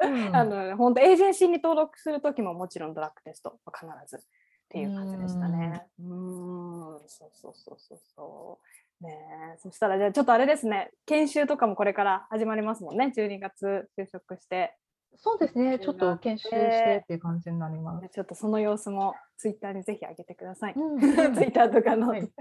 [0.00, 4.20] うんあの本当エージェンシーに登録する時ももちろんドラッグテストは必ずっ
[4.68, 5.86] ていう感じでしたね。
[6.00, 8.58] うーん、そうそうそうそうそ
[9.00, 9.04] う。
[9.04, 9.18] ね
[9.56, 13.12] えそしたらじゃあちょっとあれですね、研修とかもこれから始まりますもんね。
[13.14, 14.76] 12月就職して、
[15.16, 18.08] そうですね、ちょっと研修してっていう感じになります。
[18.08, 20.74] ちょっとその様子もツイッターにぜひ上げてください。
[20.74, 21.10] うん ツイ
[21.48, 22.08] ッターとかの。
[22.08, 22.22] はい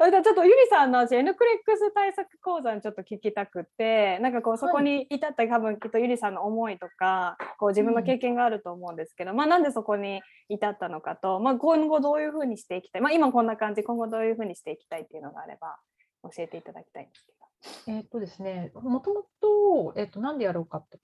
[0.00, 15.78] ちょっとゆりさんの私 N クレックス対策講座にちょっと聞きたくてなんかこうそこに至った多分きっとゆりさんの思いとかこう自分の経験があると思うんですけど、まあなんでそこに至ったのかと、まあ、今後どういうふうにしていきたい、まあ、今こんな感じ今後どういうふうにしていきたいっていうのがあれば
[16.22, 17.40] 教えていただきたいんですけど。
[17.86, 20.98] えっとですね、もともと、えっと、なんでやろうかって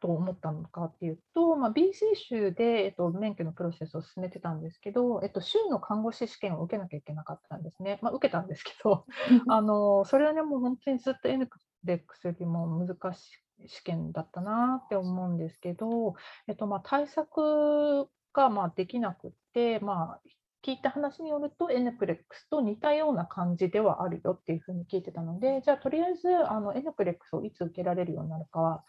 [0.00, 7.98] と思ったのかっていうと、まあ、BC 州で、えっと、免許のプロセスを進めてたんですけど、えっと、州の看護師試験を受けなきゃいけなかったんですね。
[8.02, 9.04] まあ、受けたんですけど、
[9.48, 13.32] あのそれはね、もう本当にずっと NCLEX よりも難し
[13.64, 16.14] い試験だったなって思うんですけど、
[16.46, 20.28] えっと、まあ対策がまあできなくって、まあ、
[20.66, 22.18] 聞いた話によると NCLEX
[22.50, 28.84] と似たような感じではあるよっていうふうに聞いてたので、じゃあとりあえずあの NCLEX をいつ受けられるようになるかは、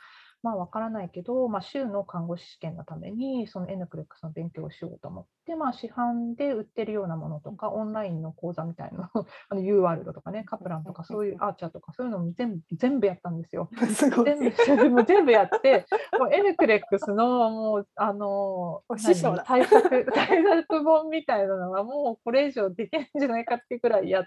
[0.48, 13.70] まあ、わからないけど、まあ、州の看護師試験のためにその NCLEX の勉強をしようと思って、まあ、市販で売ってるようなものとか、オンラインの講座みたいなの、 あの U ワールドとかね、カプランとか、そういうアーチャーとか、そういうのも全部全部やったんですよ。
[13.93, 14.26] すごい。
[14.26, 14.39] 全
[14.78, 15.86] 部もう全部やって、
[16.18, 24.26] もう NCLEX のもう、あのお師匠対策 対策本みたいなのは、もうこれ以上できないんじゃないかっていうくらいやっ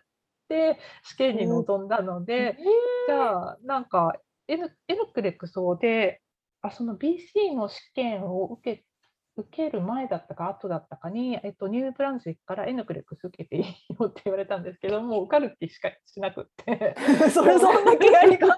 [0.51, 2.59] て、試験に臨んだので、
[3.07, 4.21] じゃあ、なんか、
[4.55, 6.21] N- NCLEX で、
[6.63, 8.85] あその BC の試験を受け
[9.37, 13.65] 受ける前だったか後だったかに、えっと、ニューブランズウィックから NCLEX 受けていい
[13.99, 16.95] よって言われたんですけど、もう受かる気しかしなくって、
[17.33, 18.55] それそんだけやり込んでま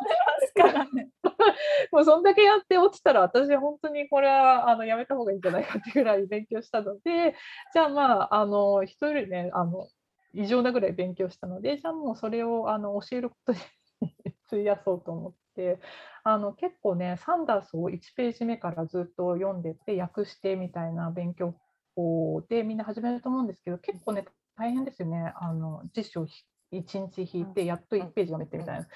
[0.47, 1.11] すからね。
[1.93, 7.35] もうそんだけやって落ちたら、私は本当にこれはあのやめた方がいいんじゃないかっていうぐらい勉強したので、
[7.73, 9.89] じゃあまあ、あの人よりね、あの
[10.35, 13.59] 異常なぐらい勉強したので、じゃあもうそれをあの教えることに
[14.49, 15.81] 費やそうと思って、
[16.25, 21.55] あの結構ね、サンダースを1ページ目からずっと読んでって、訳してみたいな勉強
[21.95, 24.27] 法でみんな始めると思うんですけど、結構ね、
[24.57, 25.33] 大変ですよね。
[25.37, 26.33] あの辞書を1
[26.73, 28.87] 日引いて、やっと1ページ読めてみたいな。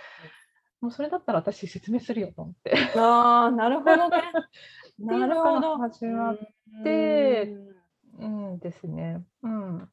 [0.81, 2.77] もうそれだったら私説明するよと思って。
[2.97, 4.23] ああ、なるほどね。
[4.99, 5.79] なるほど。
[5.79, 6.39] 始まっ
[6.85, 7.57] で
[8.19, 9.23] うんですね。
[9.43, 9.91] うん。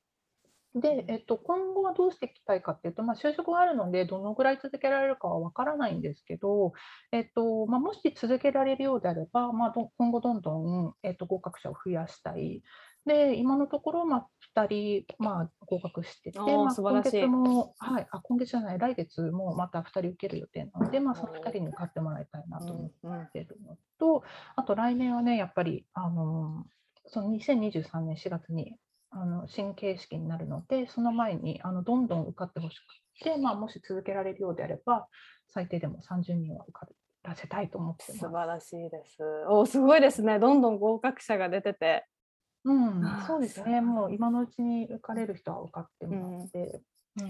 [0.75, 6.73] で、えっと、今後はどうしていきたいかっていうと、まあ、就職があるので、どのぐらい続けられるかは分からないんですけど、
[7.11, 12.63] えっとまあ、もし続けられるようであれば、まあ、ど今後どんどん、えっと、合格者を増やしたい。
[13.05, 24.23] で、今のところ、まあ、2人、まあ、合格してて、まあ、今月も、はい、あ、今月じゃない、来月もまた2人受ける予定なので、まあ、その2人に受かってもらいたいなと思ってるのと、
[24.55, 26.65] あと来年はね、やっぱり、あの
[27.05, 28.77] その2023年4月に
[29.15, 35.07] あの新形式になるので、その前にあのどんどん受かってほしくて、まあ、もし続けられるようであれば、
[35.47, 36.87] 最低でも30人は受か
[37.23, 38.19] らせたいと思ってます。
[38.19, 39.23] 素晴らしいです。
[39.47, 40.39] おすごいですね。
[40.39, 42.05] どんどん合格者が出てて。
[42.65, 46.59] うんそうですね、もう今のうちに受かれる人は受かってもらって。
[46.59, 46.81] うん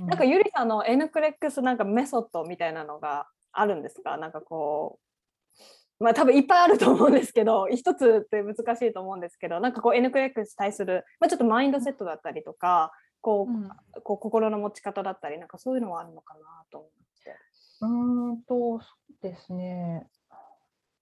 [0.07, 4.15] なんかゆりさんの N クレックスなんかメソッドみたいなのがあるんですか？
[4.15, 5.02] なんかこう、
[5.99, 12.91] まあ多分いっぱいあると思うんですけど、 一つって難しいと思うんですけど、なんかこう N クレックスに対する、まあ、ちょっとマインドセットだったりとか、
[13.21, 13.69] こうんう
[14.03, 16.39] こう心の持ち方だったり、なんかそういうのはあるのかな
[16.71, 16.89] と思っ
[17.23, 17.35] て。
[17.81, 20.09] うーんと、そうですね。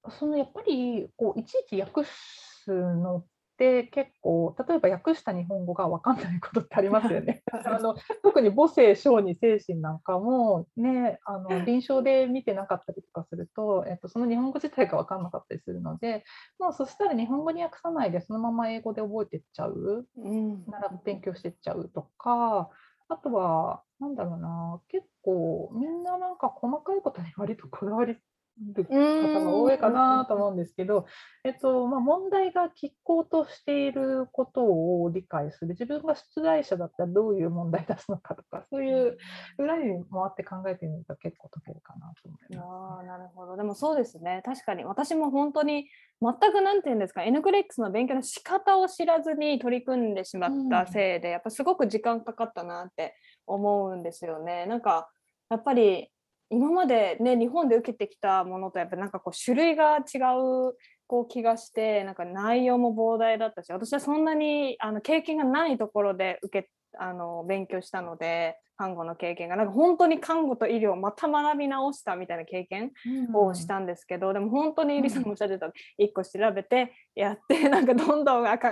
[0.10, 3.26] そのやっぱりこういちいち訳すのっ
[3.62, 7.44] って結構例えば訳した日本語が分かんないことってありますよね。
[7.54, 16.24] あの特に母性小児精神なんかもねあの臨床で見てなかったりとかすると、えっと、その日本語自体が分かんなかったりするので
[16.58, 22.70] もうそしたら日本語に訳さないでそのまま英語で覚えてっちゃう、うん、なら勉強してっちゃうとか
[23.10, 28.18] あとはなんだろうな結構みんななんか細かいことに割とこだわり
[28.76, 31.06] る方が多いかなと思うんですけど、
[31.44, 35.70] えっとまあ、問題が拮抗としていることを理解する。
[35.70, 39.18] 自分が出題者だったらどういう問題出すのかとかそういう
[39.58, 43.58] 裏に回って考えてみると結構解けるかなと思います、ね、あなるほど。
[43.58, 44.42] でもそうですね。
[44.46, 44.84] 確かに。
[44.84, 45.90] 私も本当に
[46.22, 47.24] 全く何て言うんですか。
[47.24, 53.16] N クレックスの勉強の仕方を知らずに取り組んでしまったせいで、うん、やっぱすごく時間かかったなって
[53.48, 54.66] 思うんですよね。
[54.68, 55.10] なんか
[55.50, 56.10] やっぱり
[56.52, 60.76] 今までね日本で受けてきたものとやっぱなんかこう種類が違う
[61.08, 72.92] こう気がしてなんか内容も膨大だったし私はそんなにあの経験がないところで受けあの勉強したので看護の経験がなんか本当に看護と医療をまた学び直したみたいな経験
[73.34, 75.72] をしたんですけど、うん、でも本当にゆりさんもおっしゃってた1
[76.14, 78.72] 個調べてやって なんかどんどんなんか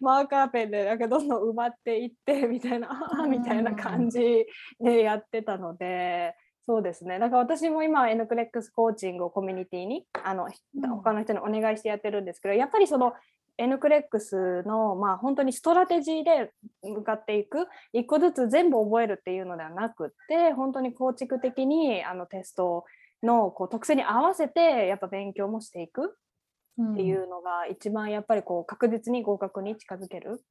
[0.00, 4.46] マーカーペンでなんかどんどん埋まっていってみたいなああみたいな感じ
[4.80, 6.34] でやってたので。
[6.66, 7.18] そうですね。
[7.18, 10.48] だから私も今 N クレックスコーチングをコミュニティにあの、
[10.96, 13.14] 他の人にお願いしてやってるんですけど、やっぱりその
[13.58, 16.52] N クレックスのまあ本当にストラテジーで
[16.82, 22.84] 向かっていく一個ずつ全部覚えるっていうのではなくって本当に構築的にあのテスト
[23.22, 26.16] のこう特性に合わせてやっぱ勉強もしていく
[26.92, 30.42] っていうのが一番やっぱりこう確実に合格に近づける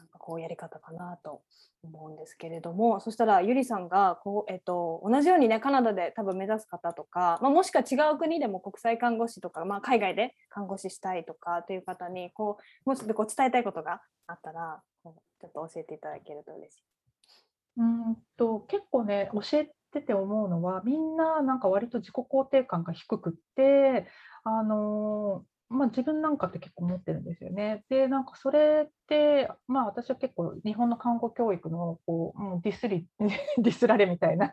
[0.00, 1.42] なんかこうやり方かなと
[1.82, 15.10] 思うんですけれどもそしたらゆりさんがこう、えっと、同じようにねカナダで多分目指す方とか、まあ、もしくは違う国でも国際看護師とか、まあ、海外で看護師したいとかっていう方にこうもしこう伝えたいことがあったらちょ
[15.48, 16.82] っと教えていただけると嬉しい。
[17.76, 24.06] うんと結構ね教えてて思うのはみんななんか割と自己肯定感が低くって
[24.44, 27.84] あのまあ、自分なんかって結構持ってるんですよね。
[27.88, 34.52] で、なんかそれって、まあ私は結構日本の看護教育のこう、うん、ディスリ、 ディスられみたいな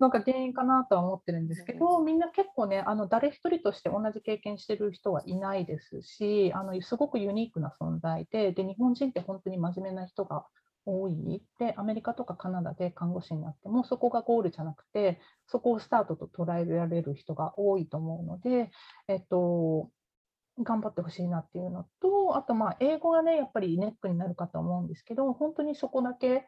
[0.00, 10.44] のが原因かなとは思ってるんですけど、みんな結構ね、あの誰一人として同じ経験してる人はいないですし、あのすごくユニークな存在で、で、日本人って本当に真面目な人が
[10.84, 18.70] 多いでアメリカとかカナダで看護師になってもそこがゴールじゃなくてそこをスタートと捉えられる人が多いと思うので、
[19.08, 19.90] えっと、
[20.62, 26.46] 頑張ってほしいなっていうのと、あとまあ英語がね、やっぱりネックになるかと思うんですけど、本当にそこだけ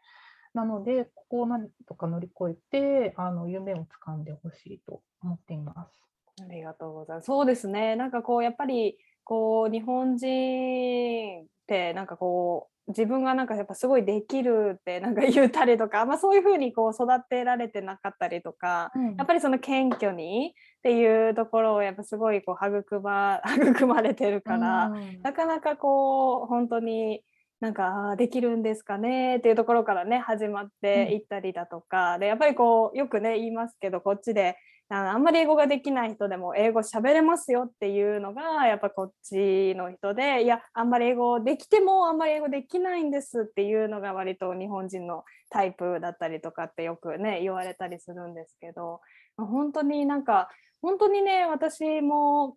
[0.54, 6.00] なので、ここを何とか乗り越えて、あの夢をつかんでほしいと思っています。
[6.40, 7.26] ありがとうございます。
[7.26, 7.96] そうですね。
[7.96, 27.22] なんかこうやっぱりこう日本人ってなんかこう自分がなんかやっぱすごいできるってなんか言ったりとか、まあ、そういうふうにこう育てられてなかったりとか、うん、やっぱりその謙虚にっていうところをやっぱすごいこう育ま 育まれてるから、うん、なかなかこう本当に
[27.60, 34.56] なんかできるんですかねっていうところからね始まっていったりだとか、うん、でやっぱりこうよくね言いますけどこっちで
[34.94, 49.00] あんまり英語ができない人でも英語喋れますよっていうのがやっぱこっちの人でいやあんまり英語できてもあんまり英語できないんですっていうのが割と日本人のタイプだったりとかってよくね言われたりするんですけど
[49.36, 50.48] 本当になんか
[50.82, 52.56] 本当にね私も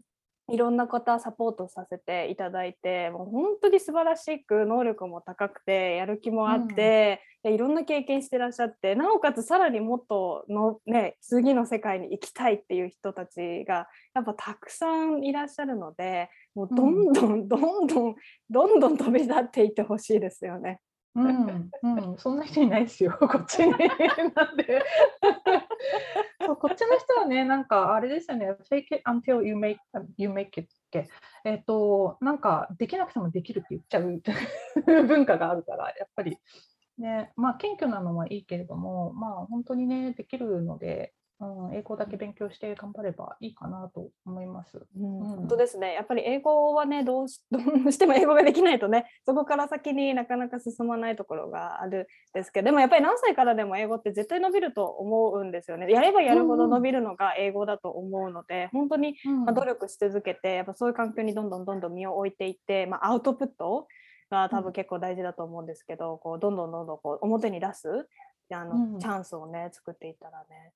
[0.52, 18.16] いろんな方サポートさせていただいてもう本当に素晴らしく能力も高くてやる気もあって、うん、いろんな経験してらっしゃってなおかつさらにもっとの、ね、次の世界に行きたいっていう人たちがやっぱたくさんいらっしゃるのでもうどんどんどんどん
[18.50, 20.80] どんどん飛び立っていってほしいですよね。
[21.16, 23.72] うん、うん、そんな人いないですよ、 こっちに。
[23.72, 24.84] なんで。
[26.46, 29.78] そうこっちの人はね、なんかあれですよね、fake it until you make,
[30.18, 31.10] you make it って、
[31.46, 34.22] えっ、ー、と、なんかできなくてもできるって言っちゃう
[35.08, 36.38] 文化があるから、やっぱり、
[36.98, 44.78] ね、まあ謙虚なのはいいけれども、まあ本当にね、できるので、うん、英語だけ勉強して頑張ればいいかなと思います。
[44.98, 45.94] うん、本当ですね。
[45.94, 55.92] やっぱり英語はねどうし どうしても英語ができないとねそこから先になかなか進まないところがあるんですけどでもやっぱり何歳からでも英語って絶対伸びると思うんですよね。
[55.92, 59.16] やればやるほど伸びるのが英語だと思うので、うん、本当に、
[59.46, 63.88] まあ、努力し続けてやっぱそういう環境にどんどんどんどん身を置いていって、まあ、アウトプット
[64.30, 68.08] が多分結構大事だと思うんですけど、こうどんどんどんどんこう表に出す
[68.54, 70.74] あの、チャンスをね作っていったらね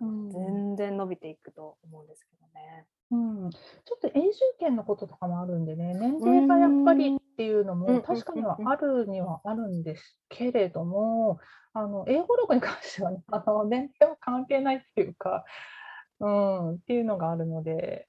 [0.00, 2.86] うん、全然伸びていくと思うんですけどね。
[3.10, 3.58] うん、ちょ
[3.96, 11.38] っと永住権のこととかもあるんでね、年齢がやっぱりっていうのも確かにはあるにはあるんですけれども、
[11.74, 15.44] あの英語力に関しては、ね、 あの年齢は関係ないっていうか、
[16.20, 18.08] うん、っていうのがあるので、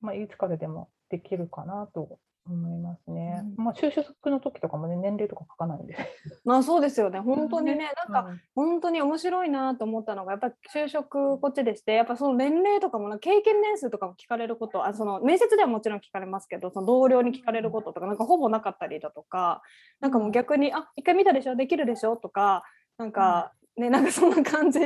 [0.00, 3.42] まあ、いつからでもできるかなと思いますね。
[3.56, 5.96] うん、まあ、就職の時とかもね、年齢とか書かないんで。
[6.44, 7.18] まあ、そうですよね。
[7.20, 19.62] 本当にね、なんか、うん、本当に面白いなと思ったのが、やっぱり就職こっちでして、やっぱその年齢とかも、経験年数とかも聞かれること、あ、その面接ではもちろん聞かれますけど、その同僚に聞かれることとか、なんかほぼなかったりだとか。
[20.00, 21.54] なんかもう逆に、あ、一回見たでしょ？
[21.56, 22.16] できるでしょ？
[22.16, 22.64] とか、
[22.98, 24.80] なんか、ね、なんかそんな感じ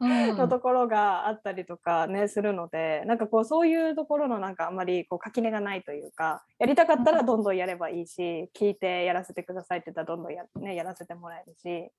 [0.00, 11.90] のところがあったりとかねするのでなんかこうそういうところのなんかあんまりこう垣根がないというかやりたかったらどんどんやればいいし聞いてやらせてくださいって言ったらどんどんや,、ね、やらせてもらえるし。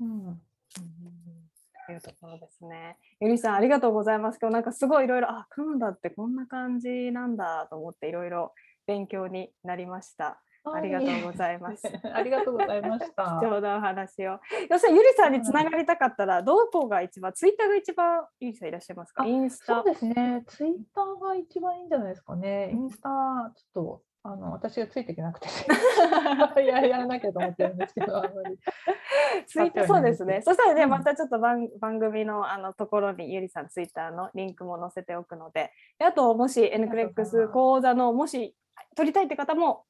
[0.00, 0.40] うん、うん
[1.86, 2.98] というところですね。
[3.20, 4.38] ゆりさんありがとうございます。
[4.40, 8.54] 今日なんかすごいいろいろあカナダってこんな感じなんだと思っていろいろ
[8.86, 10.40] 勉強になりました。
[10.64, 11.82] ありがとうございます。
[12.12, 13.24] ありがとうございました。
[13.40, 14.38] 貴重なお話を。
[14.68, 19.24] 要するにゆりさんにつながりたかったら、どこが一番、ツイッターが一番ゆりさんいらっしゃいますか？
[19.24, 19.76] インスタ。
[19.76, 20.44] そうですね。
[20.46, 22.70] ツイッターが一番いいんじゃないですかね。
[22.72, 23.08] インスタ
[23.54, 25.48] ちょっとあの私がついていけなくて
[26.62, 28.58] いややらなきゃと思ってるんですけど、あんまり。
[29.46, 30.42] ツイッターそうですね。
[30.42, 38.54] そしたらね、またちょっと番番組のあのところにゆりさんツイッターのリンクも載せておくので、あともし N クレックス講座のもし
[38.94, 39.84] 取りたいって方も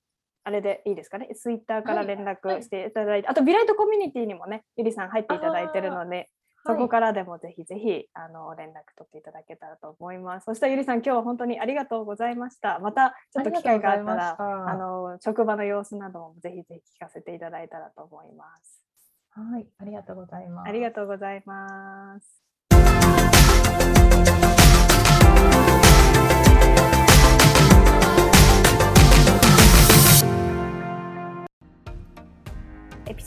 [0.44, 6.30] あれでいいですかね、ツイッターから連絡していただいて、はいはい、あとビライトコミュニティにもね、ゆりさん入っていただいてるので、
[6.66, 10.44] そこからでもぜひぜひあの連絡取っていただけたらと思います。
[10.44, 12.78] そしたらゆりさん、今日は本当にありがとうございました。
[12.80, 18.84] またちょっと機会があったら、あの職場の様子などもぜひぜひ聞かせていただいたらと思います。
[19.30, 20.68] はい、ありがとうございます。
[20.68, 23.39] ありがとうございます。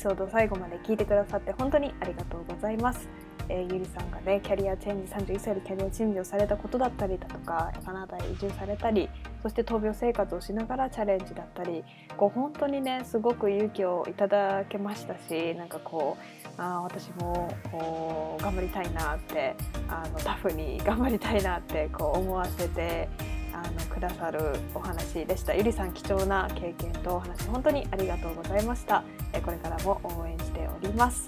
[0.03, 3.07] ソード最後まで聞いてくださって本当にありがとうございます。
[3.49, 9.09] えー、ゆりさんがねキャリアチェンジ31歳でキャリアチェンジをされたことだったりだとかカナダへ移住されたり
[9.41, 11.83] そして闘病生活をしながらチャレンジだったり
[12.15, 16.17] こう本当にねすごく勇気をいただけましたしなんかこ
[16.57, 19.55] うあ私もこう頑張りたいなって
[19.89, 23.09] あのタフに頑張りたいなってこう思わせて
[23.53, 24.39] あのくださる
[24.73, 25.53] お話でした。
[25.53, 29.03] ゆりさん貴重な経験とお話本当にありがとうございました。
[29.45, 31.27] これからも応援しております。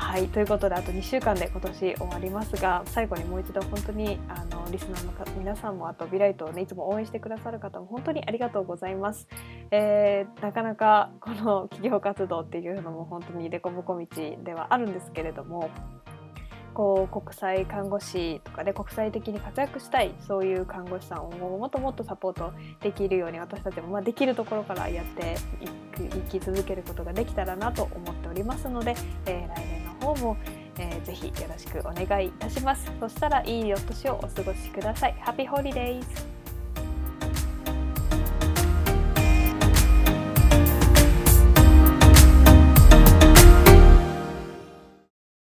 [0.00, 9.28] はいということであと2週間で今年終わりますが最後にもう一度本当にあのリスナーの皆さんもあとビライトをねいつも応援してくださる方も本当にありがとうございます、
[9.70, 15.70] えー、なかなかこの企業活動っていうのも本当に凸凹道ではあるんですけれども
[16.74, 25.68] こう国際看護師とかで国際的に活躍したいそういう看護師さんをもっともっとサポートできるように私たちもまできるところからやってい
[26.08, 28.94] く生き続けることができたらなと思っておりますので、
[29.26, 30.36] えー、来年の方も、
[30.78, 32.90] えー、ぜひよろしくお願いいたします。
[33.00, 35.14] そしたらいいお年をお過ごしください。
[35.20, 36.29] ハッピーホリデー